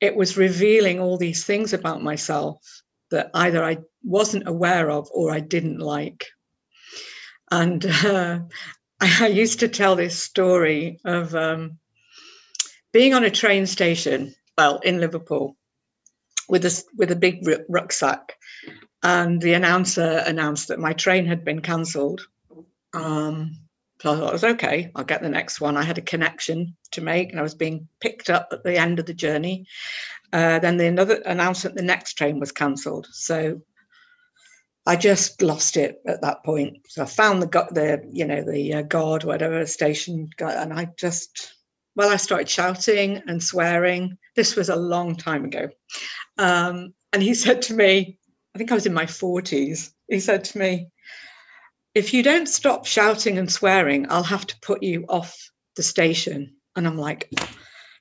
[0.03, 5.31] it was revealing all these things about myself that either I wasn't aware of or
[5.31, 6.27] I didn't like.
[7.53, 8.41] And uh,
[9.01, 11.79] I, used to tell this story of um,
[12.93, 15.57] being on a train station, well, in Liverpool,
[16.49, 18.35] with a with a big rucksack,
[19.05, 22.27] and the announcer announced that my train had been cancelled.
[22.93, 23.57] Um,
[24.03, 24.91] so I thought it was okay.
[24.97, 25.77] I'll get the next one.
[25.77, 28.99] I had a connection to make, and I was being picked up at the end
[28.99, 29.69] of the journey.
[30.33, 33.07] Uh, then the another announcement, the next train was cancelled.
[33.13, 33.63] So
[34.87, 36.79] I just lost it at that point.
[36.89, 41.55] So I found the the you know the uh, guard, whatever station, and I just
[41.95, 44.19] well, I started shouting and swearing.
[44.35, 45.69] This was a long time ago,
[46.39, 48.19] um, and he said to me,
[48.53, 49.95] I think I was in my forties.
[50.09, 50.89] He said to me,
[51.95, 56.55] if you don't stop shouting and swearing, I'll have to put you off the station.
[56.75, 57.31] And I'm like,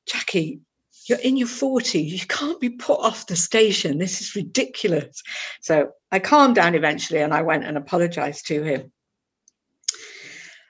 [0.07, 0.61] Jackie,
[1.07, 2.09] you're in your 40s.
[2.09, 3.97] You can't be put off the station.
[3.97, 5.21] This is ridiculous.
[5.61, 8.91] So I calmed down eventually and I went and apologized to him.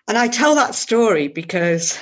[0.08, 2.00] And I tell that story because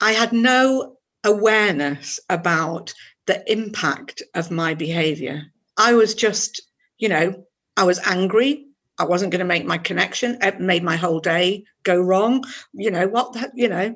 [0.00, 2.94] I had no awareness about
[3.26, 5.44] the impact of my behavior.
[5.76, 6.60] I was just,
[6.98, 8.66] you know, I was angry.
[8.98, 10.38] I wasn't going to make my connection.
[10.40, 12.44] It made my whole day go wrong.
[12.72, 13.32] You know what?
[13.32, 13.94] That, you know,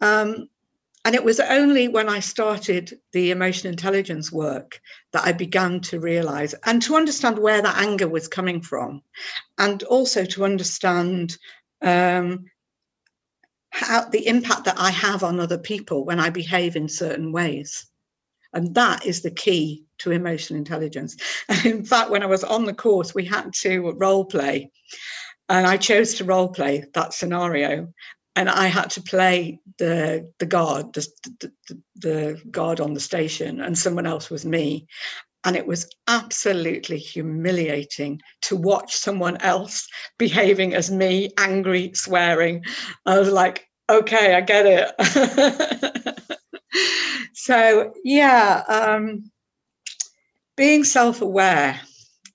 [0.00, 0.48] um,
[1.04, 4.80] and it was only when I started the emotional intelligence work
[5.12, 9.02] that I began to realize and to understand where that anger was coming from,
[9.58, 11.38] and also to understand
[11.80, 12.46] um,
[13.70, 17.86] how the impact that I have on other people when I behave in certain ways.
[18.52, 21.16] And that is the key to emotional intelligence.
[21.48, 24.70] And in fact, when I was on the course, we had to role play.
[25.48, 27.92] And I chose to role play that scenario.
[28.36, 31.06] And I had to play the the guard, the,
[31.40, 31.52] the,
[31.96, 34.86] the guard on the station, and someone else was me.
[35.42, 42.64] And it was absolutely humiliating to watch someone else behaving as me, angry, swearing.
[43.04, 45.96] I was like, okay, I get it.
[47.32, 49.30] so, yeah, um,
[50.56, 51.80] being self aware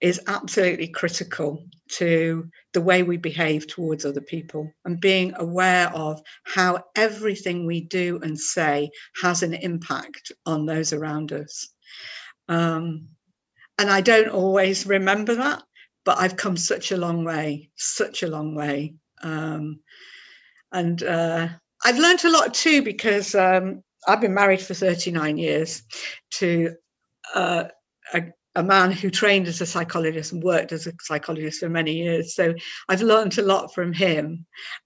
[0.01, 6.21] is absolutely critical to the way we behave towards other people and being aware of
[6.43, 8.89] how everything we do and say
[9.21, 11.67] has an impact on those around us.
[12.49, 13.07] Um,
[13.77, 15.63] and I don't always remember that,
[16.03, 18.95] but I've come such a long way, such a long way.
[19.21, 19.79] Um,
[20.71, 21.47] and uh,
[21.83, 25.83] I've learned a lot too because um, I've been married for 39 years
[26.35, 26.75] to
[27.33, 27.65] uh,
[28.13, 28.23] a,
[28.55, 32.35] a, man who trained as a psychologist and worked as a psychologist for many years.
[32.35, 32.53] So
[32.87, 34.45] I've learned a lot from him.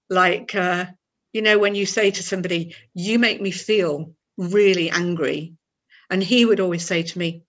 [0.09, 0.85] Like, uh,
[1.33, 5.53] you know, when you say to somebody, you make me feel really angry.
[6.09, 7.43] And he would always say to me,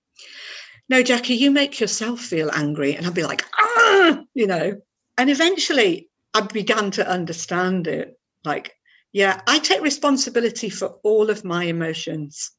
[0.88, 2.96] no, Jackie, you make yourself feel angry.
[2.96, 4.80] And I'd be like, ah, you know.
[5.16, 8.18] And eventually I began to understand it.
[8.44, 8.74] Like,
[9.12, 12.52] yeah, I take responsibility for all of my emotions,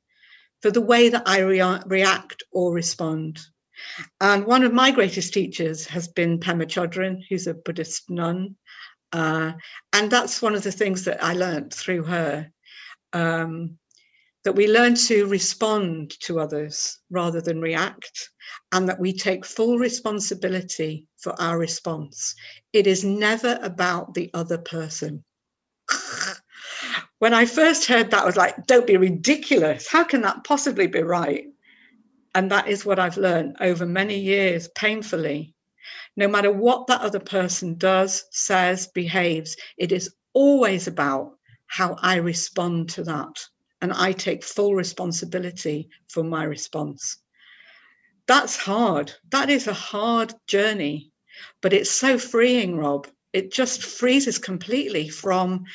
[0.62, 3.40] for the way that I rea- react or respond.
[4.20, 8.56] And one of my greatest teachers has been Pema Chodron, who's a Buddhist nun.
[9.12, 9.54] Uh,
[9.94, 12.52] and that's one of the things that I learned through her.
[13.14, 13.78] Um,
[14.44, 18.30] that we learn to respond to others rather than react,
[18.72, 22.34] and that we take full responsibility for our response.
[22.74, 25.24] It is never about the other person.
[27.22, 29.88] When I first heard that, I was like, don't be ridiculous.
[29.88, 31.46] How can that possibly be right?
[32.34, 35.54] And that is what I've learned over many years, painfully.
[36.18, 42.16] No matter what that other person does, says, behaves, it is always about how I
[42.16, 43.38] respond to that
[43.84, 47.20] and I take full responsibility for my response.
[48.26, 49.14] That's hard.
[49.30, 51.12] That is a hard journey,
[51.62, 53.08] but it's so freeing, Rob.
[53.32, 55.66] It just frees us completely from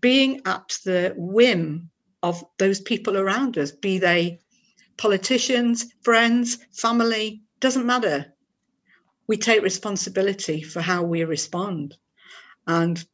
[0.00, 1.90] being at the whim
[2.22, 4.40] of those people around us, be they
[4.96, 8.32] politicians, friends, family, doesn't matter.
[9.26, 11.96] We take responsibility for how we respond.
[12.66, 13.04] And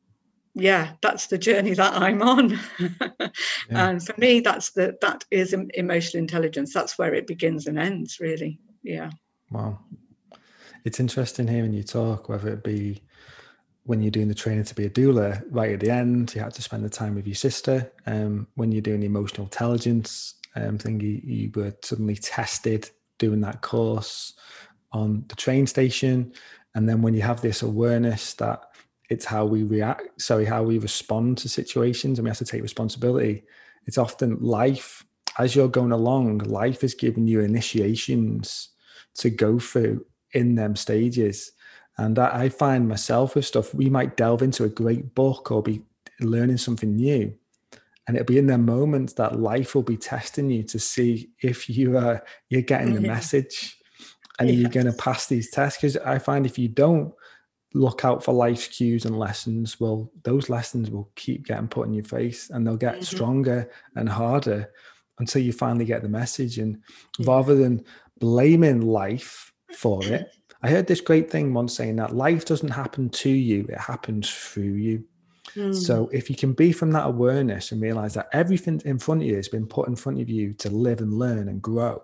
[0.55, 3.29] yeah that's the journey that i'm on yeah.
[3.71, 8.19] and for me that's the that is emotional intelligence that's where it begins and ends
[8.21, 9.11] really yeah
[9.51, 9.79] wow
[10.85, 13.01] it's interesting hearing you talk whether it be
[13.91, 16.55] when you're doing the training to be a doula right at the end you had
[16.55, 17.93] to spend the time with your sister.
[18.07, 23.41] Um, when you're doing the emotional intelligence um, thing you, you were suddenly tested doing
[23.41, 24.35] that course
[24.93, 26.33] on the train station.
[26.77, 28.63] And then when you have this awareness that
[29.09, 32.63] it's how we react sorry how we respond to situations and we have to take
[32.63, 33.43] responsibility
[33.89, 35.05] it's often life
[35.41, 38.69] as you're going along life is giving you initiations
[39.15, 41.51] to go through in them stages
[42.01, 45.63] and I, I find myself with stuff we might delve into a great book or
[45.63, 45.83] be
[46.21, 47.33] learning something new
[48.07, 51.69] and it'll be in them moments that life will be testing you to see if
[51.71, 53.79] you are you're getting the message
[54.39, 54.59] and yes.
[54.59, 57.13] you're going to pass these tests because i find if you don't
[57.75, 61.95] look out for life's cues and lessons, well, those lessons will keep getting put in
[61.95, 63.03] your face and they'll get mm-hmm.
[63.17, 64.71] stronger and harder
[65.19, 66.59] until you finally get the message.
[66.59, 66.79] And
[67.19, 67.27] yeah.
[67.29, 67.85] rather than
[68.19, 73.09] blaming life for it, I heard this great thing once saying that life doesn't happen
[73.11, 75.05] to you, it happens through you.
[75.55, 75.75] Mm.
[75.75, 79.29] So if you can be from that awareness and realize that everything in front of
[79.29, 82.03] you has been put in front of you to live and learn and grow,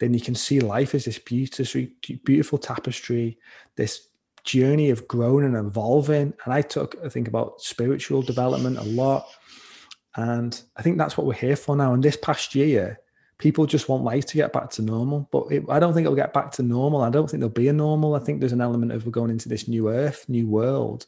[0.00, 1.86] then you can see life as this beautiful,
[2.24, 3.38] beautiful tapestry,
[3.76, 4.08] this
[4.44, 6.34] journey of growing and evolving.
[6.44, 9.26] And I took, I think, about spiritual development a lot.
[10.16, 11.92] And I think that's what we're here for now.
[11.92, 13.00] And this past year,
[13.38, 15.28] people just want life to get back to normal.
[15.30, 17.02] But it, I don't think it'll get back to normal.
[17.02, 18.14] I don't think there'll be a normal.
[18.14, 21.06] I think there's an element of we're going into this new earth, new world.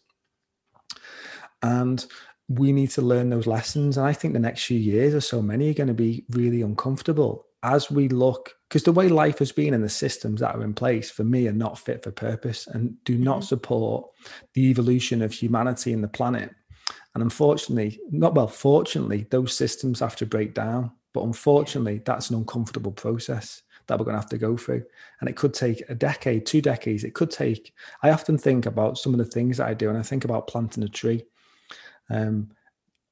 [1.63, 2.05] And
[2.49, 3.97] we need to learn those lessons.
[3.97, 6.63] And I think the next few years or so many are going to be really
[6.63, 10.63] uncomfortable as we look, because the way life has been and the systems that are
[10.63, 13.47] in place for me are not fit for purpose and do not mm-hmm.
[13.47, 14.09] support
[14.55, 16.55] the evolution of humanity and the planet.
[17.15, 20.93] And unfortunately, not well, fortunately, those systems have to break down.
[21.17, 24.85] But unfortunately, that's an uncomfortable process that we're going to have to go through.
[25.21, 27.05] And it could take a decade, two decades.
[27.05, 29.97] It could take, I often think about some of the things that I do, and
[29.97, 31.25] I think about planting a tree.
[32.11, 32.51] Um,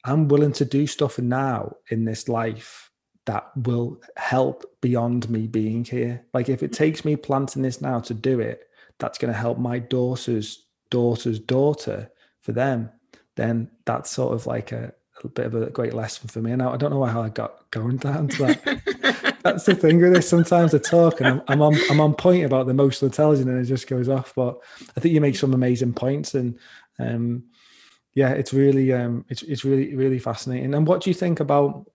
[0.05, 2.91] I'm willing to do stuff now in this life
[3.25, 6.27] that will help beyond me being here.
[6.35, 9.57] Like if it takes me planting this now to do it, that's going to help
[9.57, 12.11] my daughter's daughter's daughter
[12.43, 12.91] for them,
[13.37, 14.93] then that's sort of like a,
[15.25, 16.53] a bit of a great lesson for me.
[16.53, 19.37] And I, I don't know how I got going down to that.
[19.43, 20.29] that's the thing with this.
[20.29, 23.61] Sometimes I talk and I'm, I'm, on I'm on point about the emotional intelligence and
[23.61, 24.33] it just goes off.
[24.35, 24.59] But
[24.97, 26.59] I think you make some amazing points and
[26.99, 27.45] um,
[28.15, 30.75] yeah, it's really um, it's it's really really fascinating.
[30.75, 31.91] And what do you think about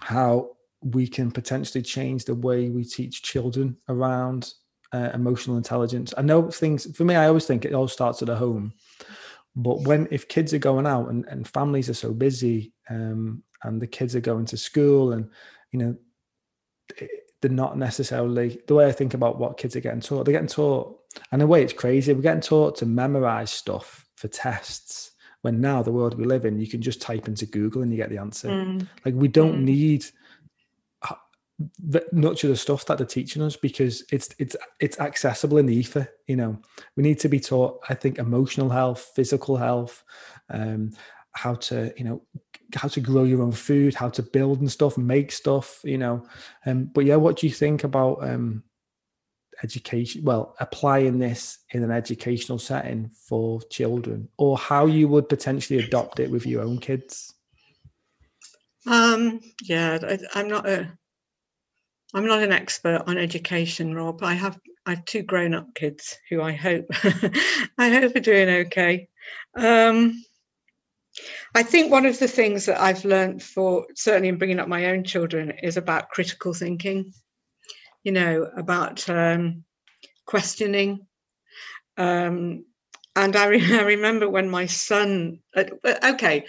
[0.00, 0.50] how
[0.82, 4.52] we can potentially change the way we teach children around
[4.92, 6.12] uh, emotional intelligence?
[6.16, 7.14] I know things for me.
[7.14, 8.74] I always think it all starts at the home,
[9.56, 13.80] but when if kids are going out and, and families are so busy um, and
[13.80, 15.30] the kids are going to school and
[15.72, 15.96] you know
[17.40, 20.24] they're not necessarily the way I think about what kids are getting taught.
[20.24, 20.98] They're getting taught,
[21.32, 22.12] and in a way, it's crazy.
[22.12, 25.12] We're getting taught to memorize stuff for tests
[25.46, 27.96] when now the world we live in, you can just type into Google and you
[27.96, 28.48] get the answer.
[28.48, 28.88] Mm.
[29.04, 29.64] Like we don't mm.
[29.64, 30.04] need
[32.12, 35.74] much of the stuff that they're teaching us because it's it's it's accessible in the
[35.74, 36.08] ether.
[36.26, 36.58] You know,
[36.96, 37.80] we need to be taught.
[37.88, 40.04] I think emotional health, physical health,
[40.50, 40.92] um,
[41.32, 42.22] how to you know
[42.74, 45.80] how to grow your own food, how to build and stuff, make stuff.
[45.84, 46.26] You know,
[46.66, 48.62] um, but yeah, what do you think about um,
[49.62, 55.78] education well applying this in an educational setting for children or how you would potentially
[55.78, 57.34] adopt it with your own kids
[58.86, 60.92] um yeah I, i'm not a
[62.14, 66.42] i'm not an expert on education rob i have i have two grown-up kids who
[66.42, 66.86] i hope
[67.78, 69.08] i hope are doing okay
[69.56, 70.22] um
[71.54, 74.88] I think one of the things that I've learned for certainly in bringing up my
[74.90, 77.14] own children is about critical thinking
[78.06, 79.64] you know, about um,
[80.26, 81.08] questioning.
[81.96, 82.64] Um,
[83.16, 85.64] and I, re- I, remember when my son, uh,
[86.12, 86.46] okay,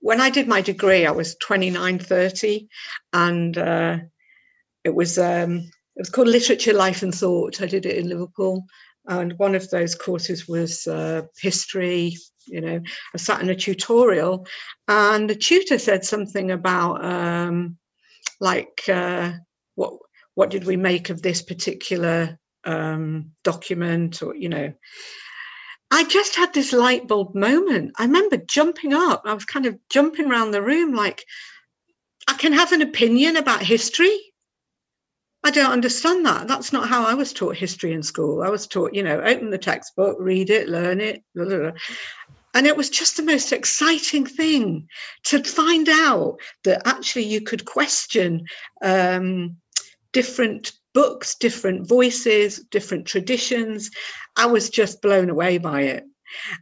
[0.00, 2.68] when I did my degree, I was 29, 30,
[3.12, 3.98] and uh,
[4.84, 5.58] it was um,
[5.96, 7.60] it was called Literature, Life and Thought.
[7.60, 8.64] I did it in Liverpool,
[9.06, 12.16] and one of those courses was uh, history.
[12.46, 12.80] You know,
[13.14, 14.46] I sat in a tutorial,
[14.88, 17.76] and the tutor said something about um,
[18.40, 19.32] like uh,
[19.74, 19.94] what
[20.34, 24.72] what did we make of this particular um, document or you know.
[25.92, 27.94] I just had this light bulb moment.
[27.98, 29.22] I remember jumping up.
[29.24, 31.24] I was kind of jumping around the room like
[32.28, 34.29] i can have an opinion about history
[35.44, 38.66] i don't understand that that's not how i was taught history in school i was
[38.66, 41.72] taught you know open the textbook read it learn it blah, blah, blah.
[42.52, 44.88] And it was just the most exciting thing
[45.24, 48.44] to find out that actually you could question
[48.82, 49.56] um,
[50.12, 53.90] different books, different voices, different traditions.
[54.36, 56.04] I was just blown away by it.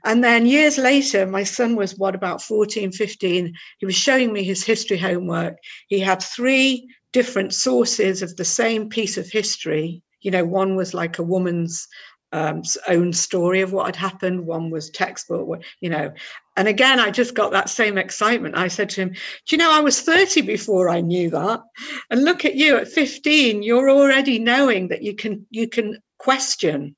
[0.05, 3.55] And then years later, my son was what about 14, 15.
[3.79, 5.59] He was showing me his history homework.
[5.89, 10.03] He had three different sources of the same piece of history.
[10.21, 11.89] You know, one was like a woman's
[12.33, 14.47] um, own story of what had happened.
[14.47, 16.13] One was textbook, you know.
[16.57, 18.57] And again, I just got that same excitement.
[18.57, 19.19] I said to him, Do
[19.57, 21.63] you know, I was 30 before I knew that.
[22.11, 26.97] And look at you at 15, you're already knowing that you can you can question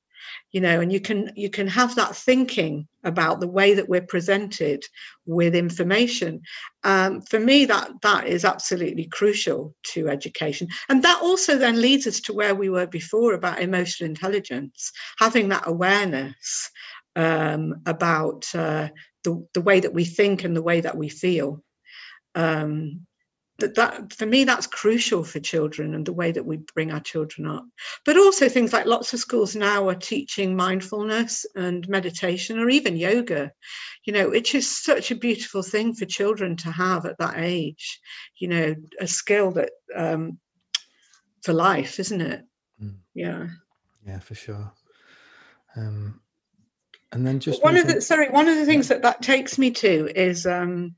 [0.52, 4.00] you know and you can you can have that thinking about the way that we're
[4.00, 4.84] presented
[5.26, 6.42] with information.
[6.84, 10.68] Um, for me that that is absolutely crucial to education.
[10.88, 15.48] And that also then leads us to where we were before about emotional intelligence having
[15.48, 16.70] that awareness
[17.16, 18.88] um, about uh,
[19.24, 21.62] the, the way that we think and the way that we feel.
[22.34, 23.06] Um,
[23.60, 27.00] that, that for me that's crucial for children and the way that we bring our
[27.00, 27.64] children up.
[28.04, 32.96] But also things like lots of schools now are teaching mindfulness and meditation or even
[32.96, 33.52] yoga.
[34.04, 38.00] You know which is such a beautiful thing for children to have at that age
[38.38, 40.38] you know a skill that um
[41.42, 42.42] for life isn't it?
[42.82, 42.96] Mm.
[43.14, 43.46] yeah.
[44.06, 44.72] Yeah for sure.
[45.76, 46.20] Um
[47.12, 47.90] and then just one moving...
[47.90, 50.94] of the sorry one of the things that that takes me to is um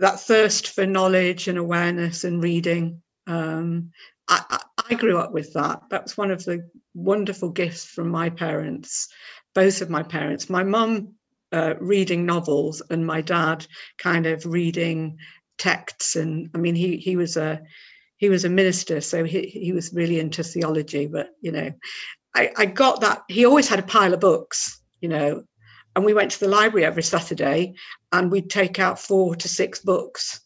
[0.00, 3.02] that thirst for knowledge and awareness and reading.
[3.26, 3.92] Um,
[4.28, 5.82] I, I, grew up with that.
[5.88, 9.08] That's one of the wonderful gifts from my parents,
[9.54, 10.50] both of my parents.
[10.50, 11.14] My mum
[11.52, 13.66] uh, reading novels, and my dad
[13.98, 15.18] kind of reading
[15.58, 16.16] texts.
[16.16, 17.62] And I mean, he he was a
[18.16, 21.06] he was a minister, so he, he was really into theology.
[21.06, 21.72] But you know,
[22.34, 23.22] I, I got that.
[23.28, 25.44] He always had a pile of books, you know,
[25.96, 27.74] and we went to the library every Saturday,
[28.12, 30.40] and we'd take out four to six books,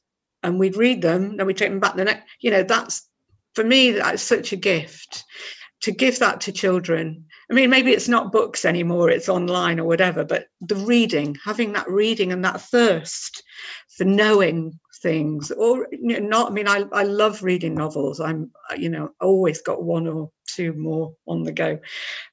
[0.44, 2.24] and we'd read them, then we'd take them back the next.
[2.40, 3.08] You know, that's
[3.54, 3.90] for me.
[3.90, 5.24] That's such a gift
[5.82, 7.26] to give that to children.
[7.50, 10.24] I mean, maybe it's not books anymore; it's online or whatever.
[10.24, 13.42] But the reading, having that reading and that thirst
[13.96, 18.50] for knowing things or you know, not i mean I, I love reading novels i'm
[18.76, 21.78] you know always got one or two more on the go.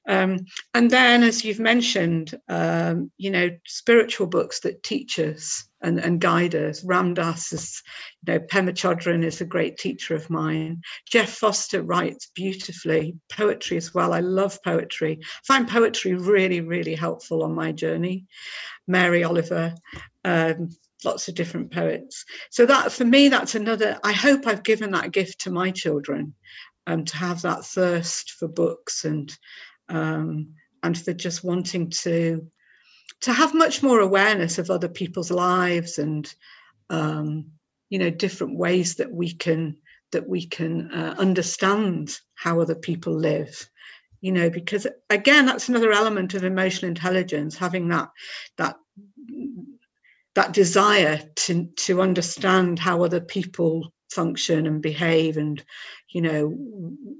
[0.08, 5.98] Um, and then as you've mentioned um, you know spiritual books that teach us and,
[5.98, 6.84] and guide us.
[6.84, 7.82] Ram dass is
[8.26, 10.82] you know pema chodron is a great teacher of mine.
[11.06, 14.12] Jeff foster writes beautifully poetry as well.
[14.12, 15.18] I love poetry.
[15.22, 18.26] I find poetry really really helpful on my journey.
[18.86, 19.74] Mary oliver
[20.24, 20.70] um,
[21.04, 22.24] lots of different poets.
[22.50, 23.98] So that for me, that's another.
[24.02, 26.34] I hope I've given that gift to my children,
[26.88, 29.36] um, to have that thirst for books and
[29.90, 32.46] um, and for just wanting to
[33.20, 36.34] to have much more awareness of other people's lives and
[36.90, 37.46] um,
[37.90, 39.76] you know different ways that we can
[40.12, 43.68] that we can uh, understand how other people live
[44.22, 48.08] you know because again that's another element of emotional intelligence having that
[48.56, 48.76] that
[50.34, 55.62] that desire to to understand how other people function and behave and
[56.10, 56.48] you know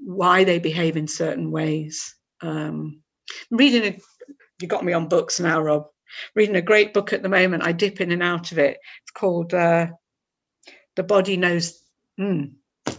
[0.05, 2.15] why they behave in certain ways.
[2.41, 3.01] Um
[3.51, 3.99] reading a
[4.61, 5.87] you got me on books now rob.
[6.35, 7.63] Reading a great book at the moment.
[7.63, 8.77] I dip in and out of it.
[9.03, 9.87] It's called uh
[10.95, 11.81] the body knows
[12.19, 12.51] mm,
[12.87, 12.91] i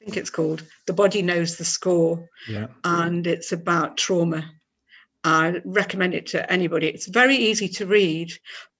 [0.00, 2.28] think it's called the body knows the score.
[2.48, 2.68] Yeah.
[2.84, 4.50] And it's about trauma.
[5.24, 6.88] I recommend it to anybody.
[6.88, 8.32] It's very easy to read,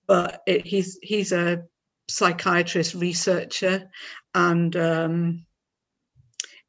[0.06, 1.64] but it, he's he's a
[2.08, 3.90] psychiatrist researcher,
[4.34, 5.46] and um,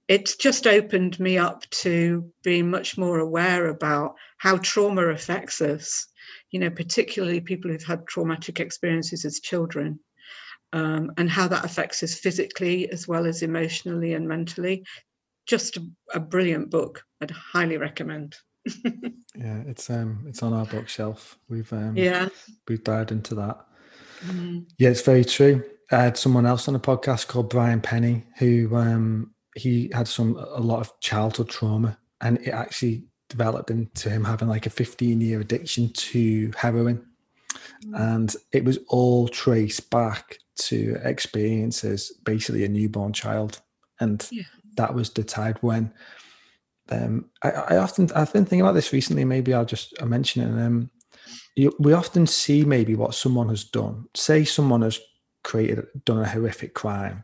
[0.08, 6.08] it's just opened me up to being much more aware about how trauma affects us.
[6.52, 10.00] You know, particularly people who've had traumatic experiences as children.
[10.72, 14.84] Um, and how that affects us physically as well as emotionally and mentally.
[15.46, 17.04] Just a, a brilliant book.
[17.22, 18.36] I'd highly recommend.
[19.36, 21.38] yeah, it's um it's on our bookshelf.
[21.50, 22.30] We've um yeah
[22.68, 23.66] we've dived into that.
[24.26, 24.66] Mm.
[24.78, 25.64] Yeah, it's very true.
[25.94, 30.36] I had someone else on a podcast called Brian Penny who um he had some
[30.36, 35.22] a lot of childhood trauma and it actually developed into him having like a 15
[35.22, 37.06] year addiction to heroin.
[37.86, 38.16] Mm.
[38.16, 43.62] And it was all traced back to experiences basically a newborn child.
[44.00, 44.44] And yeah.
[44.78, 45.94] that was the time when
[46.90, 49.26] um, I, I, often I've been thinking about this recently.
[49.26, 50.66] Maybe I'll just I'll mention it.
[50.66, 50.90] Um,
[51.56, 54.06] you, we often see maybe what someone has done.
[54.16, 55.00] Say someone has
[55.44, 57.24] created done a horrific crime,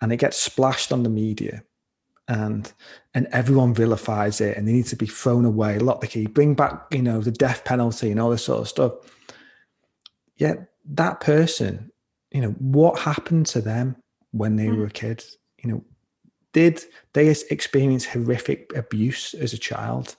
[0.00, 1.62] and it gets splashed on the media,
[2.28, 2.72] and
[3.14, 6.54] and everyone vilifies it, and they need to be thrown away, lock the key, bring
[6.54, 8.92] back you know the death penalty and all this sort of stuff.
[10.36, 11.92] Yet that person,
[12.30, 13.96] you know, what happened to them
[14.32, 14.76] when they mm.
[14.76, 15.24] were a kid?
[15.62, 15.84] You know,
[16.52, 20.16] did they experience horrific abuse as a child?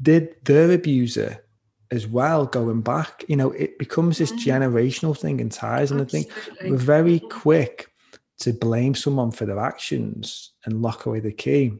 [0.00, 1.42] Did their abuser
[1.90, 3.24] as well going back?
[3.28, 4.50] You know, it becomes this mm-hmm.
[4.50, 5.90] generational thing in ties.
[5.90, 6.30] And I think
[6.62, 7.90] we're very quick
[8.38, 11.72] to blame someone for their actions and lock away the key.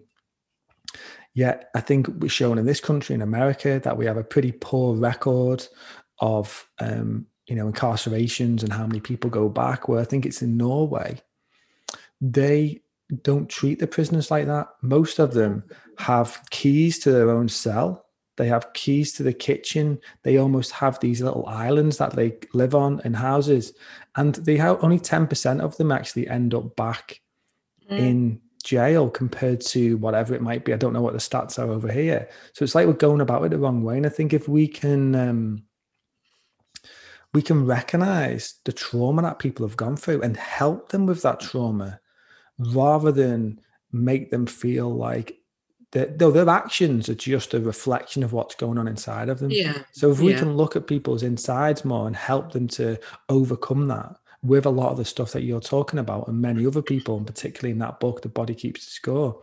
[1.34, 4.52] Yet I think we're shown in this country, in America, that we have a pretty
[4.52, 5.66] poor record
[6.18, 9.88] of um, you know, incarcerations and how many people go back.
[9.88, 11.20] Where I think it's in Norway,
[12.20, 12.80] they
[13.22, 14.68] don't treat the prisoners like that.
[14.82, 15.64] Most of them
[15.98, 18.05] have keys to their own cell.
[18.37, 19.99] They have keys to the kitchen.
[20.22, 23.72] They almost have these little islands that they live on in houses.
[24.14, 27.20] And they have only 10% of them actually end up back
[27.91, 27.99] mm.
[27.99, 30.74] in jail compared to whatever it might be.
[30.74, 32.28] I don't know what the stats are over here.
[32.53, 33.97] So it's like we're going about it the wrong way.
[33.97, 35.62] And I think if we can um,
[37.32, 41.41] we can recognize the trauma that people have gone through and help them with that
[41.41, 42.01] trauma
[42.59, 43.61] rather than
[43.93, 45.39] make them feel like
[45.93, 49.51] that though their actions are just a reflection of what's going on inside of them.
[49.51, 49.82] Yeah.
[49.93, 50.41] So if we yeah.
[50.41, 54.91] can look at people's insides more and help them to overcome that with a lot
[54.91, 58.01] of the stuff that you're talking about and many other people, and particularly in that
[58.01, 59.43] book, The Body Keeps the Score,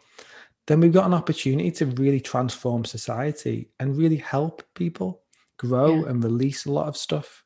[0.67, 5.21] then we've got an opportunity to really transform society and really help people
[5.57, 6.09] grow yeah.
[6.09, 7.43] and release a lot of stuff.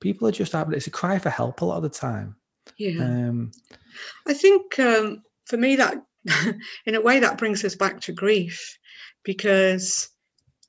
[0.00, 2.36] People are just having it's a cry for help a lot of the time.
[2.76, 3.02] Yeah.
[3.02, 3.52] Um,
[4.26, 6.02] I think um, for me that
[6.86, 8.78] in a way that brings us back to grief
[9.24, 10.08] because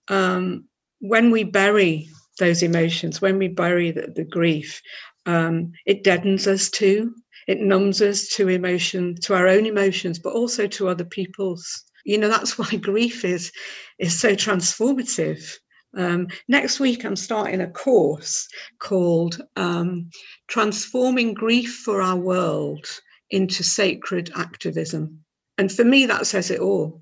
[0.08, 0.66] um,
[1.00, 4.82] when we bury those emotions, when we bury the, the grief,
[5.26, 7.14] um, it deadens us too.
[7.48, 11.84] it numbs us to emotion, to our own emotions, but also to other people's.
[12.06, 13.52] You know, that's why grief is
[14.00, 15.58] is so transformative.
[15.96, 18.48] Um, next week, I'm starting a course
[18.80, 20.10] called um,
[20.48, 22.86] Transforming Grief for Our World
[23.32, 25.24] into Sacred Activism.
[25.58, 27.02] And for me, that says it all.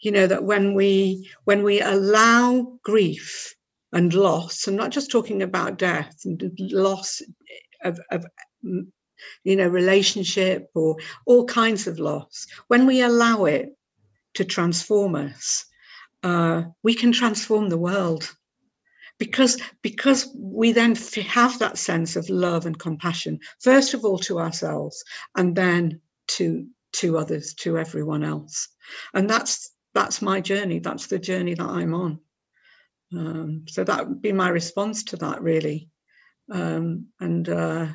[0.00, 3.54] You know, that when we when we allow grief
[3.92, 7.20] and loss, I'm not just talking about death and loss
[7.82, 8.24] of, of
[8.62, 13.70] you know, relationship or all kinds of loss, when we allow it
[14.34, 15.64] to transform us,
[16.22, 18.30] uh, we can transform the world
[19.18, 24.38] because because we then have that sense of love and compassion first of all to
[24.38, 25.02] ourselves
[25.36, 28.68] and then to to others to everyone else.
[29.14, 30.78] And that's that's my journey.
[30.78, 32.20] That's the journey that i'm on.
[33.16, 35.88] Um, so that would be my response to that really.
[36.50, 37.88] Um, and uh,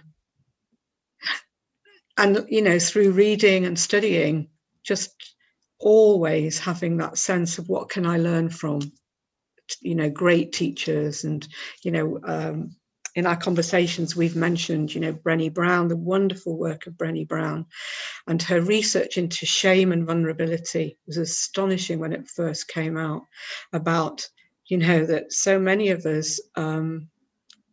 [2.17, 4.49] and you know through reading and studying
[4.83, 5.35] just
[5.79, 8.79] always having that sense of what can i learn from
[9.81, 11.47] you know great teachers and
[11.83, 12.75] you know um,
[13.15, 17.65] in our conversations we've mentioned you know Brené Brown the wonderful work of Brené Brown.
[18.27, 23.23] And her research into shame and vulnerability was astonishing when it first came out
[23.71, 24.27] about
[24.67, 27.09] you know that so many of us um,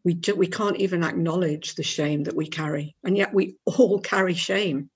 [0.05, 2.97] we do, we can't even acknowledge the shame that we carry.
[3.05, 4.91] And yet we all carry shame.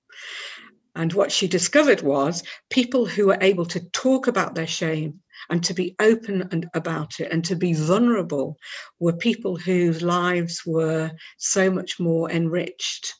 [0.95, 5.19] And what she discovered was people who were able to talk about their shame
[5.49, 8.57] and to be open and about it and to be vulnerable
[8.99, 13.13] were people whose lives were so much more enriched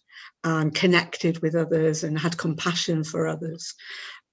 [0.44, 3.74] and connected with others and had compassion for others.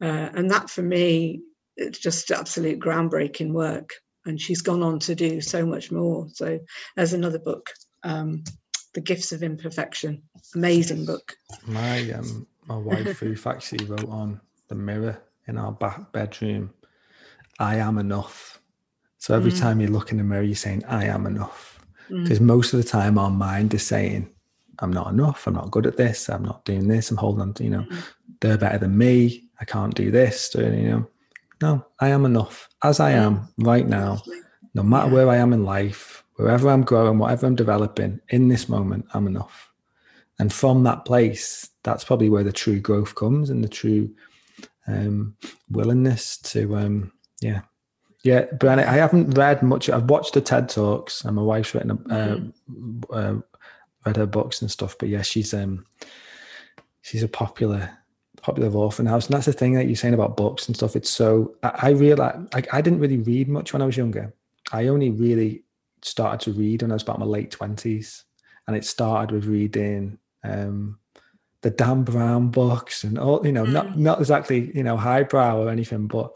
[0.01, 1.41] Uh, and that for me,
[1.77, 3.91] it's just absolute groundbreaking work.
[4.25, 6.29] And she's gone on to do so much more.
[6.33, 6.61] So
[6.95, 7.71] there's another book,
[8.05, 8.45] um,
[8.95, 10.23] The Gifts of Imperfection.
[10.55, 11.35] Amazing book.
[11.67, 16.73] My um, my wife, who actually wrote on the mirror in our back bedroom
[17.63, 18.61] I am enough.
[19.19, 19.61] So every mm.
[19.61, 21.79] time you look in the mirror, you're saying, I am enough.
[22.09, 22.47] Because mm.
[22.47, 24.29] most of the time, our mind is saying,
[24.81, 25.47] I'm not enough.
[25.47, 26.29] I'm not good at this.
[26.29, 27.11] I'm not doing this.
[27.11, 28.03] I'm holding on to, you know, mm.
[28.41, 29.49] they're better than me.
[29.61, 30.51] I can't do this.
[30.51, 31.07] Do, you know,
[31.63, 34.21] no, I am enough as I am right now.
[34.75, 35.15] No matter yeah.
[35.15, 39.29] where I am in life, wherever I'm growing, whatever I'm developing, in this moment, I'm
[39.29, 39.71] enough.
[40.41, 44.11] And from that place, that's probably where the true growth comes and the true
[44.89, 45.37] um,
[45.71, 47.13] willingness to um,
[47.43, 47.61] yeah.
[48.25, 49.91] Yeah, but I haven't read much.
[49.91, 53.01] I've watched the TED Talks, and my wife's written, uh, mm-hmm.
[53.11, 53.41] uh,
[54.07, 54.97] read her books and stuff.
[54.97, 55.85] But yeah, she's um,
[57.01, 57.91] she's a popular,
[58.41, 60.95] popular orphan house, and that's the thing that you're saying about books and stuff.
[60.95, 64.33] It's so I, I realize like I didn't really read much when I was younger.
[64.71, 65.65] I only really
[66.03, 68.25] started to read when I was about my late twenties,
[68.69, 71.01] and it started with reading um,
[71.63, 73.45] the Dan Brown books and all.
[73.45, 73.73] You know, mm.
[73.73, 76.33] not not exactly you know highbrow or anything, but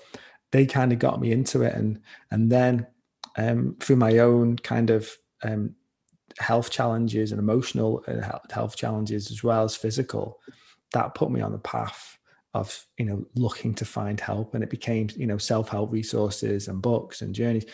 [0.53, 2.87] they kind of got me into it and and then
[3.39, 5.11] um, through my own kind of
[5.43, 5.75] um,
[6.39, 10.41] health challenges and emotional uh, health challenges as well as physical
[10.93, 12.19] that put me on the path
[12.55, 16.81] of you know looking to find help and it became you know self-help resources and
[16.81, 17.67] books and journeys.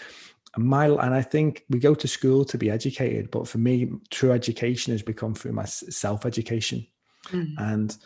[0.55, 3.89] And my and i think we go to school to be educated but for me
[4.11, 6.87] true education has become through my self-education
[7.31, 7.55] mm.
[7.59, 7.97] and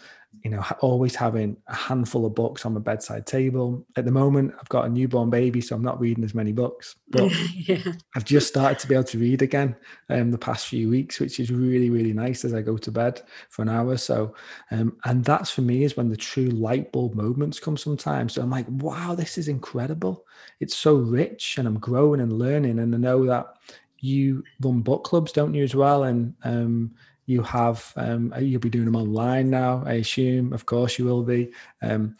[0.44, 3.84] you know, always having a handful of books on my bedside table.
[3.96, 6.96] At the moment, I've got a newborn baby, so I'm not reading as many books.
[7.08, 7.92] But yeah.
[8.14, 9.76] I've just started to be able to read again
[10.10, 13.22] um, the past few weeks, which is really, really nice as I go to bed
[13.48, 14.34] for an hour or so.
[14.70, 18.34] Um, and that's for me is when the true light bulb moments come sometimes.
[18.34, 20.24] So I'm like, wow, this is incredible.
[20.60, 22.78] It's so rich, and I'm growing and learning.
[22.78, 23.56] And I know that
[24.00, 26.04] you run book clubs, don't you, as well?
[26.04, 26.94] And um,
[27.26, 30.52] you have um, uh, you'll be doing them online now i assume.
[30.52, 31.52] Of course you will be.
[31.82, 32.16] Um,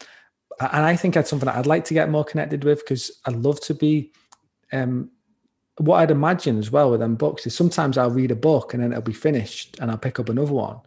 [0.59, 3.35] and i think that's something that i'd like to get more connected with because i'd
[3.35, 4.11] love to be
[4.73, 5.11] um,
[5.77, 8.81] what i'd imagine as well with them books is sometimes i'll read a book and
[8.81, 10.79] then it'll be finished and i'll pick up another one.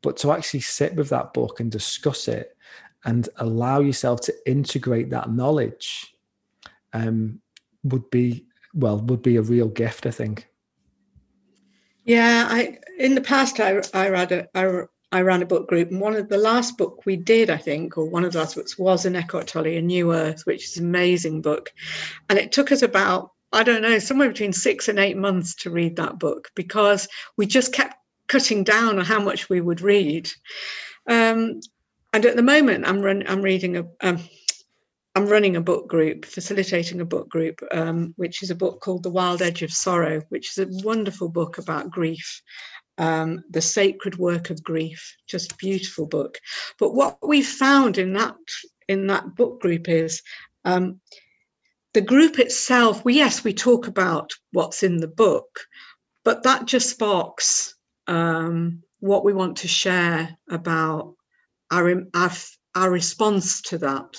[0.00, 2.56] But to actually sit with that book and discuss it
[3.04, 6.14] and allow yourself to integrate that knowledge
[6.92, 7.40] um,
[7.82, 10.48] would be well would be a real gift i think.
[12.04, 15.90] Yeah, I in the past I I ran a I, I ran a book group,
[15.90, 18.56] and one of the last book we did, I think, or one of the last
[18.56, 21.72] books was an Eckhart Tolle, A New Earth, which is an amazing book,
[22.28, 25.70] and it took us about I don't know somewhere between six and eight months to
[25.70, 27.94] read that book because we just kept
[28.26, 30.30] cutting down on how much we would read.
[31.08, 31.60] Um,
[32.12, 34.18] and at the moment, I'm run, I'm reading a um,
[35.14, 39.02] I'm running a book group, facilitating a book group, um, which is a book called
[39.02, 42.40] The Wild Edge of Sorrow, which is a wonderful book about grief.
[42.98, 46.38] Um, The Sacred Work of Grief, just beautiful book.
[46.78, 48.36] But what we found in that
[48.88, 50.22] in that book group is
[50.64, 51.00] um,
[51.94, 53.04] the group itself.
[53.04, 55.60] We yes, we talk about what's in the book,
[56.24, 57.74] but that just sparks
[58.06, 61.14] um, what we want to share about
[61.70, 62.30] our, our
[62.74, 64.16] our response to that.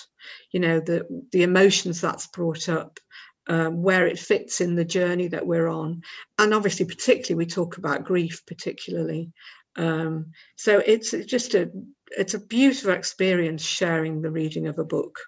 [0.51, 2.99] You know, the the emotions that's brought up
[3.50, 6.04] um, where it fits in the journey that we're on.
[6.38, 9.32] And obviously, particularly, we talk about grief, particularly.
[9.76, 11.72] Um, so it's just a
[12.12, 15.20] it's a beautiful experience sharing the reading of a book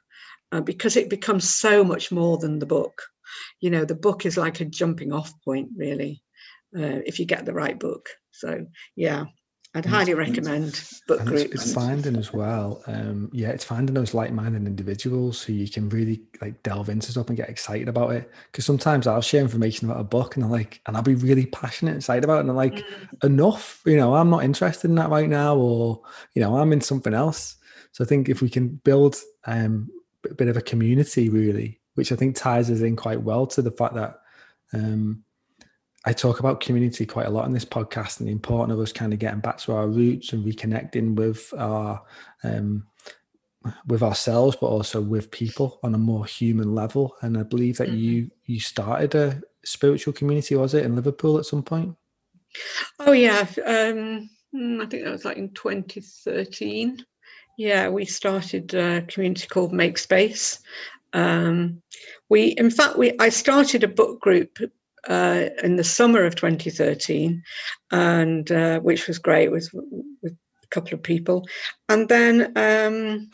[0.52, 3.02] uh, because it becomes so much more than the book.
[3.60, 6.24] You know, the book is like a jumping off point, really,
[6.78, 8.10] uh, if you get the right book.
[8.32, 8.66] So
[8.96, 9.26] yeah,
[9.74, 11.44] I'd highly recommend book groups.
[11.44, 12.84] It's, it's, finding as well.
[12.88, 17.30] Um, yeah, it's finding those like-minded individuals who you can really like delve into stuff
[17.30, 18.30] and get excited about it.
[18.52, 21.46] Because sometimes I'll share information about a book and I'm like, and I'll be really
[21.46, 22.42] passionate and excited about it.
[22.42, 23.24] And I'm like, mm.
[23.24, 26.02] enough, you know, I'm not interested in that right now, or
[26.34, 27.56] you know, I'm in something else.
[27.94, 29.16] So I think if we can build
[29.46, 29.90] um,
[30.30, 33.62] a bit of a community, really, which I think ties us in quite well to
[33.62, 34.20] the fact that
[34.74, 35.24] um,
[36.06, 38.92] I talk about community quite a lot in this podcast and the importance of us
[38.92, 42.02] kind of getting back to our roots and reconnecting with our
[42.44, 42.88] um,
[43.86, 47.16] with ourselves, but also with people on a more human level.
[47.22, 47.98] And I believe that mm-hmm.
[47.98, 51.96] you you started a spiritual community, was it, in Liverpool at some point?
[53.00, 57.06] Oh yeah, um, hmm, I think that was like in 2013.
[57.58, 60.60] Yeah, we started a community called Make Space.
[61.14, 61.82] Um,
[62.30, 64.58] we, in fact, we I started a book group
[65.08, 67.42] uh, in the summer of 2013,
[67.92, 69.70] and uh, which was great with
[70.22, 71.48] with a couple of people,
[71.90, 73.30] and then um,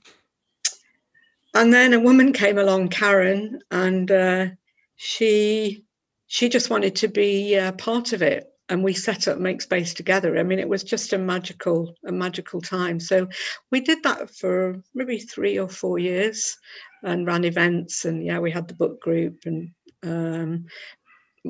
[1.54, 4.48] and then a woman came along, Karen, and uh,
[4.96, 5.84] she
[6.28, 9.94] she just wanted to be uh, part of it, and we set up Make Space
[9.94, 10.38] together.
[10.38, 13.00] I mean, it was just a magical a magical time.
[13.00, 13.28] So
[13.72, 16.58] we did that for maybe three or four years,
[17.04, 19.72] and ran events, and yeah, we had the book group and
[20.04, 20.66] um,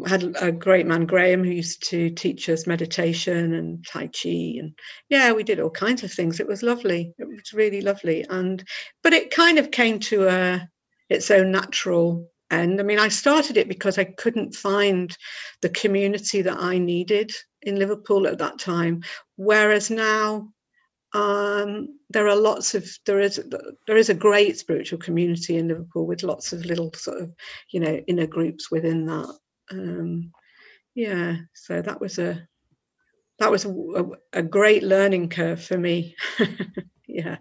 [0.05, 4.77] had a great man graham who used to teach us meditation and tai chi and
[5.09, 6.39] yeah we did all kinds of things.
[6.39, 7.13] It was lovely.
[7.17, 8.25] It was really lovely.
[8.29, 8.63] And
[9.03, 10.69] but it kind of came to a
[11.09, 12.79] its own natural end.
[12.79, 15.15] I mean i started it because i couldn't find
[15.61, 17.31] the community that i needed
[17.61, 19.03] in liverpool at that time.
[19.35, 20.49] Whereas now
[21.13, 23.41] um, there are lots of there is
[23.87, 27.33] there is a great spiritual community in Liverpool with lots of little sort of
[27.71, 29.33] you know inner groups within that
[29.71, 30.31] um,
[30.95, 32.47] yeah, so that was a
[33.39, 36.15] that was a, a great learning curve for me.
[37.07, 37.37] yeah.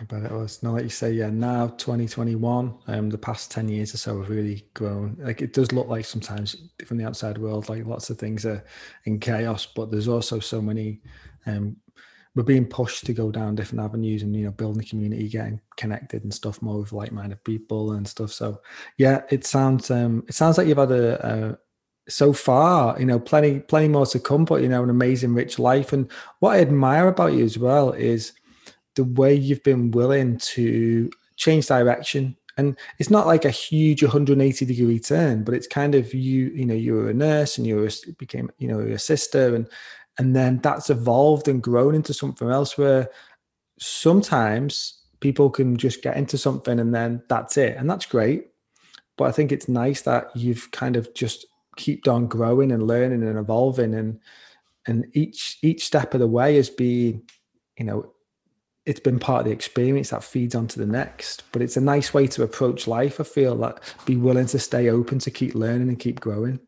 [0.00, 0.62] I bet it was.
[0.62, 1.28] No, like you say, yeah.
[1.28, 5.18] Now, 2021, um, the past 10 years or so have really grown.
[5.20, 6.56] Like it does look like sometimes
[6.86, 8.64] from the outside world, like lots of things are
[9.04, 11.02] in chaos, but there's also so many.
[11.44, 11.76] Um,
[12.34, 15.60] we're being pushed to go down different avenues and you know building a community, getting
[15.76, 18.32] connected and stuff more with like-minded people and stuff.
[18.32, 18.60] So
[18.96, 21.58] yeah, it sounds um, it sounds like you've had a, a
[22.08, 25.58] so far, you know, plenty, plenty more to come, but you know, an amazing, rich
[25.58, 25.92] life.
[25.92, 26.10] And
[26.40, 28.32] what I admire about you as well is
[28.96, 32.36] the way you've been willing to change direction.
[32.56, 36.64] And it's not like a huge 180 degree turn, but it's kind of you, you
[36.64, 39.68] know, you were a nurse and you were became, you know, a sister, and
[40.18, 43.08] and then that's evolved and grown into something else where
[43.78, 48.48] sometimes people can just get into something and then that's it, and that's great.
[49.16, 51.46] But I think it's nice that you've kind of just
[51.76, 53.94] kept on growing and learning and evolving.
[53.94, 54.20] And
[54.86, 57.22] and each each step of the way has been
[57.78, 58.12] you know
[58.86, 61.44] it's been part of the experience that feeds onto the next.
[61.52, 64.88] But it's a nice way to approach life i feel that be willing to stay
[64.88, 66.60] open to keep learning and keep growing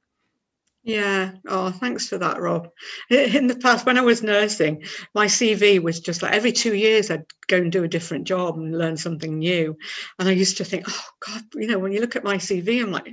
[0.91, 1.33] yeah.
[1.47, 2.69] Oh, thanks for that, Rob.
[3.11, 4.85] In the past, when I was nursing,
[5.15, 8.57] my CV was just like every two years I'd go and do a different job
[8.57, 9.77] and learn something new.
[10.19, 12.83] And I used to think, oh, God, you know, when you look at my CV,
[12.83, 13.07] I'm like,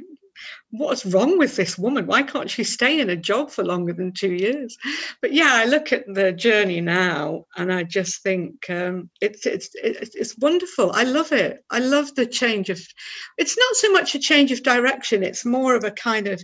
[0.71, 2.07] what's wrong with this woman?
[2.07, 4.77] Why can't she stay in a job for longer than two years?
[5.21, 9.69] But yeah, I look at the journey now, and I just think um, it's it's
[9.75, 10.91] it's wonderful.
[10.93, 11.63] I love it.
[11.69, 12.79] I love the change of.
[13.37, 15.23] It's not so much a change of direction.
[15.23, 16.43] It's more of a kind of.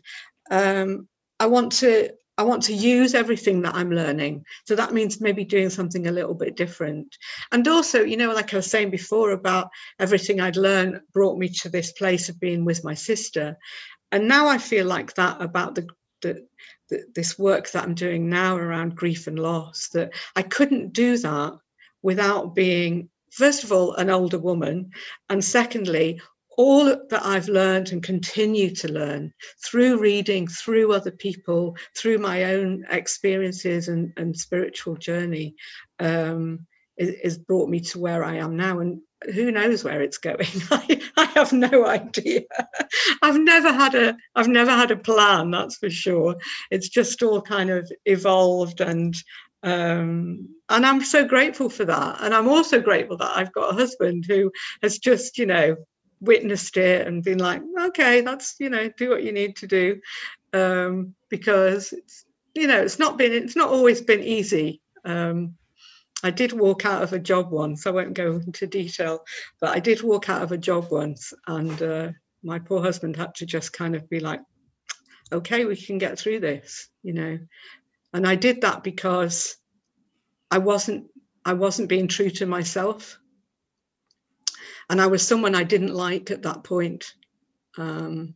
[0.51, 1.07] Um,
[1.43, 4.45] I want to I want to use everything that I'm learning.
[4.65, 7.15] So that means maybe doing something a little bit different.
[7.51, 9.69] And also, you know, like I was saying before about
[9.99, 13.57] everything I'd learned brought me to this place of being with my sister.
[14.13, 15.87] And now I feel like that about the,
[16.21, 16.47] the,
[16.89, 21.17] the this work that I'm doing now around grief and loss, that I couldn't do
[21.17, 21.57] that
[22.01, 24.91] without being, first of all, an older woman,
[25.29, 26.21] and secondly,
[26.57, 29.33] all that I've learned and continue to learn
[29.63, 35.55] through reading, through other people, through my own experiences and, and spiritual journey,
[35.99, 36.65] um,
[37.47, 38.79] brought me to where I am now.
[38.79, 39.01] And
[39.33, 40.47] who knows where it's going?
[40.71, 42.41] I, I have no idea.
[43.21, 45.51] I've never had a I've never had a plan.
[45.51, 46.35] That's for sure.
[46.71, 49.15] It's just all kind of evolved and
[49.63, 52.17] um, and I'm so grateful for that.
[52.21, 54.51] And I'm also grateful that I've got a husband who
[54.81, 55.77] has just, you know,
[56.23, 59.99] witnessed it and been like, okay, that's, you know, do what you need to do.
[60.53, 64.81] Um, because it's, you know, it's not been, it's not always been easy.
[65.05, 65.55] Um,
[66.23, 67.85] I did walk out of a job once.
[67.85, 69.25] I won't go into detail,
[69.59, 72.09] but I did walk out of a job once, and uh,
[72.43, 74.39] my poor husband had to just kind of be like,
[75.33, 77.39] "Okay, we can get through this," you know.
[78.13, 79.57] And I did that because
[80.49, 81.07] I wasn't
[81.43, 83.19] I wasn't being true to myself.
[84.93, 87.15] And I was someone I didn't like at that point.
[87.79, 88.35] Um,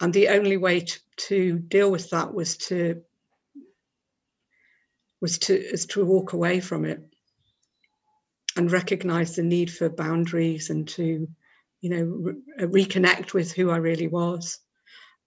[0.00, 3.00] and the only way to, to deal with that was to
[5.20, 7.00] was to is to walk away from it
[8.56, 11.28] and recognize the need for boundaries and to
[11.80, 14.58] you know re- reconnect with who I really was.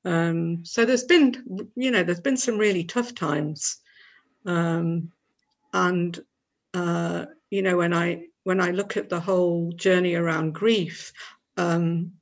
[0.03, 3.77] Um, so there's been, you know, there's been some really tough times,
[4.45, 5.13] um,
[5.71, 6.19] and
[6.73, 11.11] uh, you know, when I when I look at the whole journey around grief,
[11.57, 12.13] um,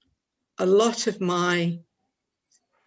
[0.58, 1.78] a lot of my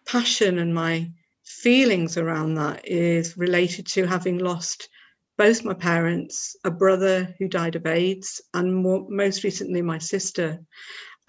[0.05, 1.09] passion and my
[1.43, 4.89] feelings around that is related to having lost
[5.37, 10.59] both my parents, a brother who died of AIDS, and more, most recently my sister.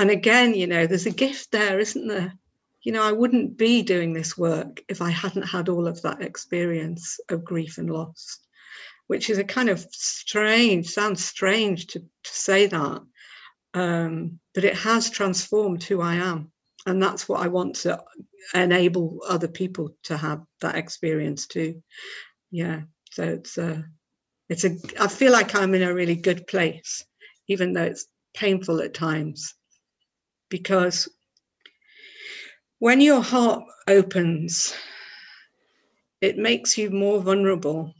[0.01, 2.33] And again, you know, there's a gift there, isn't there?
[2.83, 6.23] you know, I wouldn't be doing this work if I hadn't had all of that
[6.23, 8.39] experience of grief and loss,
[9.09, 13.03] which is a kind of strange, sounds strange to, to say that,
[13.75, 16.53] um, but it has transformed who I am.
[16.87, 18.03] And that's what I want to
[18.55, 21.83] enable other people to have that experience too.
[22.51, 22.83] Yeah.
[23.11, 23.85] So it's a,
[24.49, 27.05] it's a, I feel like I'm in a really good place,
[27.49, 29.55] even though it's painful at times,
[30.49, 31.09] because
[32.79, 34.75] when your heart opens,
[36.21, 37.95] it makes you more vulnerable.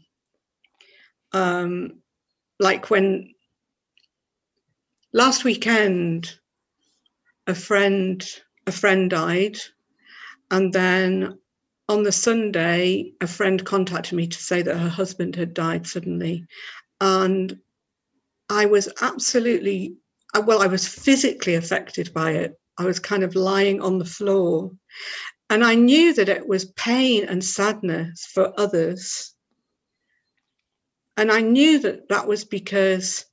[1.33, 2.01] Um,
[2.59, 3.35] like when
[5.13, 6.35] last weekend,
[7.47, 8.25] a friend
[8.67, 9.59] a friend died,
[10.51, 11.39] and then
[11.89, 16.47] on the Sunday, a friend contacted me to say that her husband had died suddenly,
[17.01, 17.59] and
[18.51, 19.97] I was absolutely
[20.45, 20.63] well.
[20.63, 24.71] I was physically affected by it I was kind of lying on the floor.
[25.51, 29.35] And I knew that it was pain and sadness for others.
[31.19, 33.27] And I knew that that was because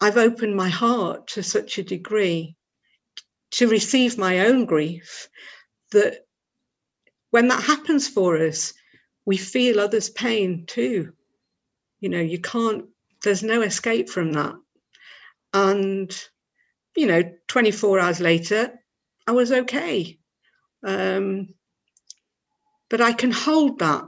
[0.00, 2.56] I've opened my heart to such a degree
[3.52, 5.28] to receive my own grief
[5.92, 6.26] that
[7.28, 8.72] when that happens for us,
[9.26, 11.12] we feel others' pain too.
[12.00, 12.86] You know, you can't,
[13.22, 14.54] there's no escape from that.
[15.52, 16.10] And
[16.96, 18.72] you know, 24 hours later,
[19.26, 20.18] I was okay.
[20.82, 21.48] Um,
[22.88, 24.04] but I can hold that.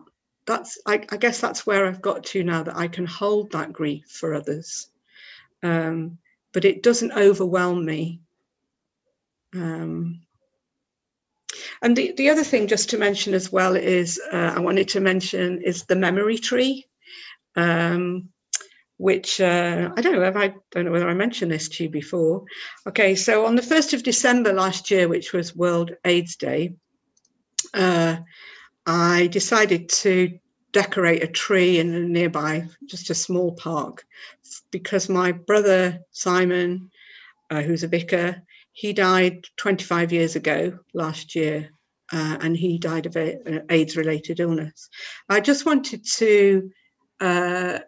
[0.47, 3.73] That's, I, I, guess that's where I've got to now that I can hold that
[3.73, 4.89] grief for others.
[5.63, 6.19] Um,
[6.53, 8.21] but it doesn't overwhelm me.
[9.55, 10.21] Um,
[11.83, 15.01] and the, the other thing just to mention as well is uh, I wanted to
[15.01, 16.87] mention is the memory tree.
[17.57, 18.29] Um,
[18.99, 21.91] which uh, I don't know if I don't know whether I mentioned this to you
[21.91, 22.45] before.
[22.87, 26.75] Okay, so on the first of December last year, which was World AIDS Day,
[27.75, 28.17] uh,
[28.87, 30.39] I decided to
[30.73, 34.05] decorate a tree in a nearby, just a small park,
[34.71, 36.91] because my brother Simon,
[37.51, 41.71] uh, who's a vicar, he died 25 years ago last year.
[42.13, 44.89] Uh, and he died of an AIDS related illness.
[45.29, 46.71] I just wanted to
[47.21, 47.81] uh,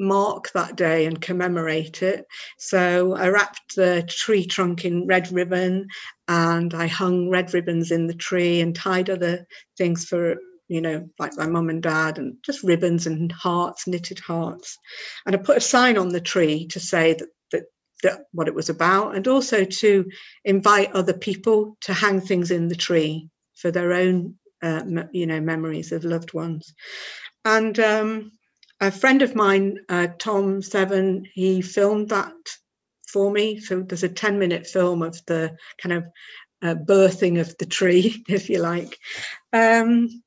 [0.00, 2.26] mark that day and commemorate it.
[2.58, 5.88] So I wrapped the tree trunk in red ribbon
[6.26, 9.46] and I hung red ribbons in the tree and tied other
[9.76, 10.36] things for,
[10.68, 14.78] you know, like my mum and dad and just ribbons and hearts, knitted hearts.
[15.26, 17.64] And I put a sign on the tree to say that, that,
[18.02, 20.06] that what it was about and also to
[20.44, 24.82] invite other people to hang things in the tree for their own, uh,
[25.12, 26.72] you know, memories of loved ones.
[27.44, 28.32] And um,
[28.80, 32.32] a friend of mine, uh, Tom Seven, he filmed that
[33.08, 33.60] for me.
[33.60, 36.04] So there's a 10 minute film of the kind of
[36.62, 38.98] uh, birthing of the tree, if you like.
[39.52, 40.22] Um,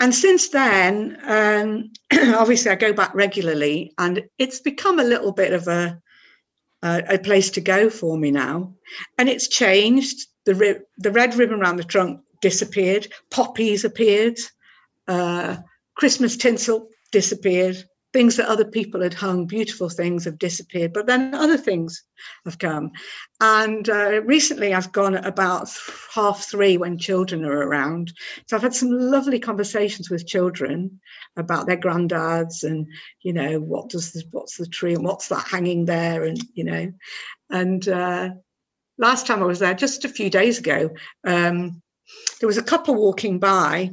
[0.00, 1.90] and since then, um,
[2.34, 6.00] obviously, I go back regularly, and it's become a little bit of a
[6.82, 8.74] uh, a place to go for me now.
[9.18, 10.26] And it's changed.
[10.46, 14.36] The, ri- the red ribbon around the trunk disappeared, poppies appeared,
[15.06, 15.58] uh,
[15.94, 21.34] Christmas tinsel disappeared, things that other people had hung, beautiful things have disappeared, but then
[21.34, 22.04] other things
[22.44, 22.90] have come.
[23.40, 25.70] And uh, recently I've gone at about
[26.14, 28.12] half three when children are around.
[28.46, 31.00] So I've had some lovely conversations with children
[31.36, 32.86] about their granddads and,
[33.22, 36.24] you know, what does what's the tree and what's that hanging there?
[36.24, 36.92] And, you know,
[37.50, 38.30] and uh,
[38.98, 40.90] last time I was there, just a few days ago,
[41.24, 41.80] um,
[42.40, 43.92] there was a couple walking by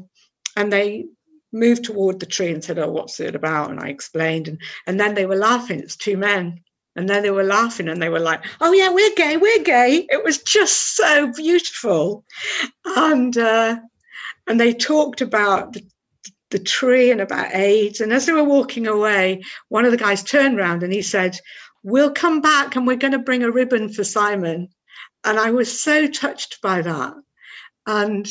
[0.58, 1.06] and they
[1.52, 3.72] moved toward the tree and said, Oh, what's it about?
[3.72, 4.48] And I explained.
[4.48, 5.80] And, and then they were laughing.
[5.80, 6.62] It's two men.
[6.96, 10.08] And then they were laughing and they were like, Oh, yeah, we're gay, we're gay.
[10.10, 12.26] It was just so beautiful.
[12.86, 13.78] And, uh,
[14.48, 15.84] and they talked about the,
[16.50, 18.02] the tree and about AIDS.
[18.02, 21.40] And as they were walking away, one of the guys turned around and he said,
[21.84, 24.68] We'll come back and we're going to bring a ribbon for Simon.
[25.24, 27.14] And I was so touched by that.
[27.86, 28.28] And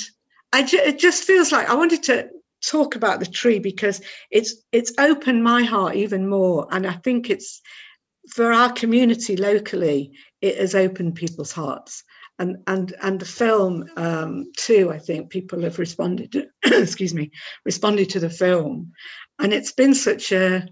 [0.52, 2.28] I, it just feels like I wanted to
[2.64, 4.00] talk about the tree because
[4.30, 6.66] it's it's opened my heart even more.
[6.70, 7.60] And i think it's
[8.30, 12.04] for our community locally it has opened people's hearts.
[12.40, 17.30] And and and the film um, too i think people have responded excuse me
[17.64, 18.92] responded to the film.
[19.40, 20.68] And it's been such a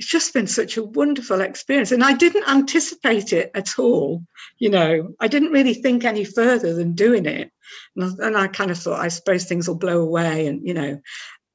[0.00, 1.92] it's just been such a wonderful experience.
[1.92, 4.24] And i didn't anticipate it at all
[4.60, 5.14] you know.
[5.18, 7.50] I didn't really think any further than doing it.
[7.96, 10.74] And I, and I kind of thought i suppose things will blow away and you
[10.74, 11.00] know.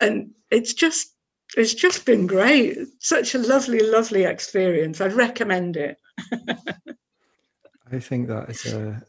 [0.02, 1.14] And it's just
[1.56, 2.78] it's just been great.
[3.00, 5.00] Such a lovely lovely experience.
[5.00, 5.98] I'd recommend it.
[7.92, 9.02] I think that is a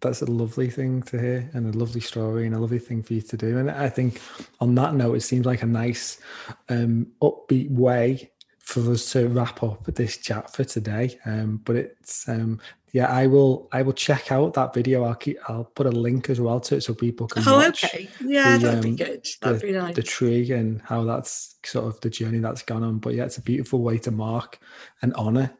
[0.00, 3.14] that's a lovely thing to hear and a lovely story and a lovely thing for
[3.14, 3.58] you to do.
[3.58, 4.20] And i think
[4.60, 6.20] on that note it seems like a nice
[6.68, 8.32] um upbeat way
[8.64, 11.18] for us to wrap up this chat for today.
[11.26, 12.60] Um, but it's um,
[12.92, 15.04] yeah, I will I will check out that video.
[15.04, 17.42] I'll keep I'll put a link as well to it so people can.
[17.46, 18.08] Oh, watch okay.
[18.24, 19.26] Yeah, the, that'd um, be good.
[19.42, 19.96] That'd the, be nice.
[19.96, 22.98] The tree and how that's sort of the journey that's gone on.
[22.98, 24.58] But yeah, it's a beautiful way to mark
[25.02, 25.52] and honor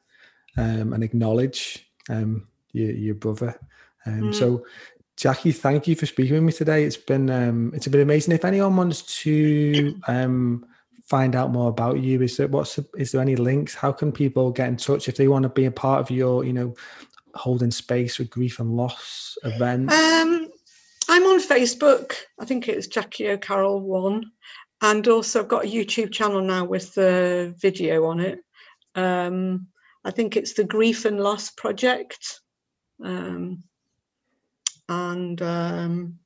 [0.57, 3.59] um, and acknowledge um, your your brother.
[4.07, 4.35] Um, mm.
[4.35, 4.65] So
[5.17, 6.85] Jackie, thank you for speaking with me today.
[6.85, 8.35] It's been um, it's been amazing.
[8.35, 10.65] If anyone wants to um,
[11.05, 12.23] find out more about you?
[12.23, 13.75] Is there what's is there any links?
[13.75, 16.45] How can people get in touch if they want to be a part of your,
[16.45, 16.75] you know,
[17.35, 19.95] holding space with grief and loss events?
[19.95, 20.49] Um,
[21.09, 22.15] I'm on Facebook.
[22.41, 24.31] I think it's Jackie O'Carroll one,
[24.81, 28.41] and also I've got a YouTube channel now with the video on it.
[28.95, 29.69] Um,
[30.05, 32.41] I think it's the Grief and Loss Project,
[33.03, 33.63] um,
[34.89, 36.19] and um,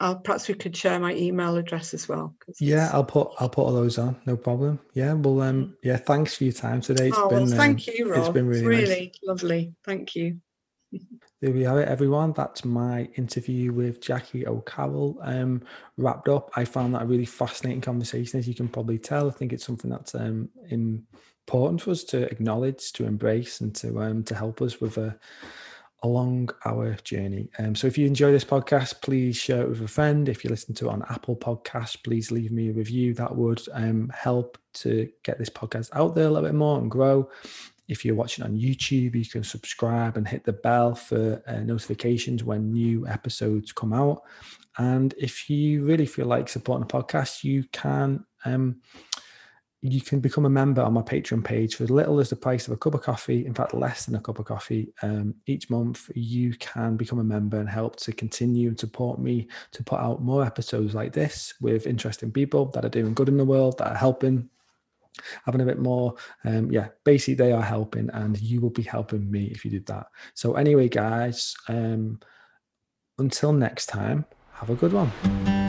[0.00, 2.34] I'll perhaps we could share my email address as well.
[2.60, 4.16] Yeah, I'll put I'll put all those on.
[4.26, 4.78] No problem.
[4.94, 7.08] Yeah, well, um, yeah, thanks for your time today.
[7.08, 8.20] It's oh, been, well, thank um, you, Rob.
[8.20, 9.20] It's been really, really nice.
[9.22, 9.74] lovely.
[9.84, 10.38] Thank you.
[11.40, 12.32] There we have it, everyone.
[12.32, 15.62] That's my interview with Jackie O'Carroll um,
[15.96, 16.50] wrapped up.
[16.56, 19.28] I found that a really fascinating conversation, as you can probably tell.
[19.28, 24.02] I think it's something that's um, important for us to acknowledge, to embrace, and to
[24.02, 25.16] um, to help us with a
[26.02, 27.50] along our journey.
[27.58, 30.28] Um, so if you enjoy this podcast, please share it with a friend.
[30.28, 33.14] If you listen to it on Apple Podcasts, please leave me a review.
[33.14, 36.90] That would um, help to get this podcast out there a little bit more and
[36.90, 37.28] grow.
[37.88, 42.44] If you're watching on YouTube, you can subscribe and hit the bell for uh, notifications
[42.44, 44.22] when new episodes come out.
[44.76, 48.80] And if you really feel like supporting the podcast, you can um,
[49.80, 52.66] you can become a member on my Patreon page for as little as the price
[52.66, 53.46] of a cup of coffee.
[53.46, 56.10] In fact, less than a cup of coffee um, each month.
[56.16, 60.20] You can become a member and help to continue and support me to put out
[60.20, 63.92] more episodes like this with interesting people that are doing good in the world, that
[63.92, 64.48] are helping,
[65.44, 66.16] having a bit more.
[66.44, 69.86] Um, yeah, basically, they are helping, and you will be helping me if you did
[69.86, 70.08] that.
[70.34, 72.18] So, anyway, guys, um,
[73.18, 74.24] until next time,
[74.54, 75.67] have a good one.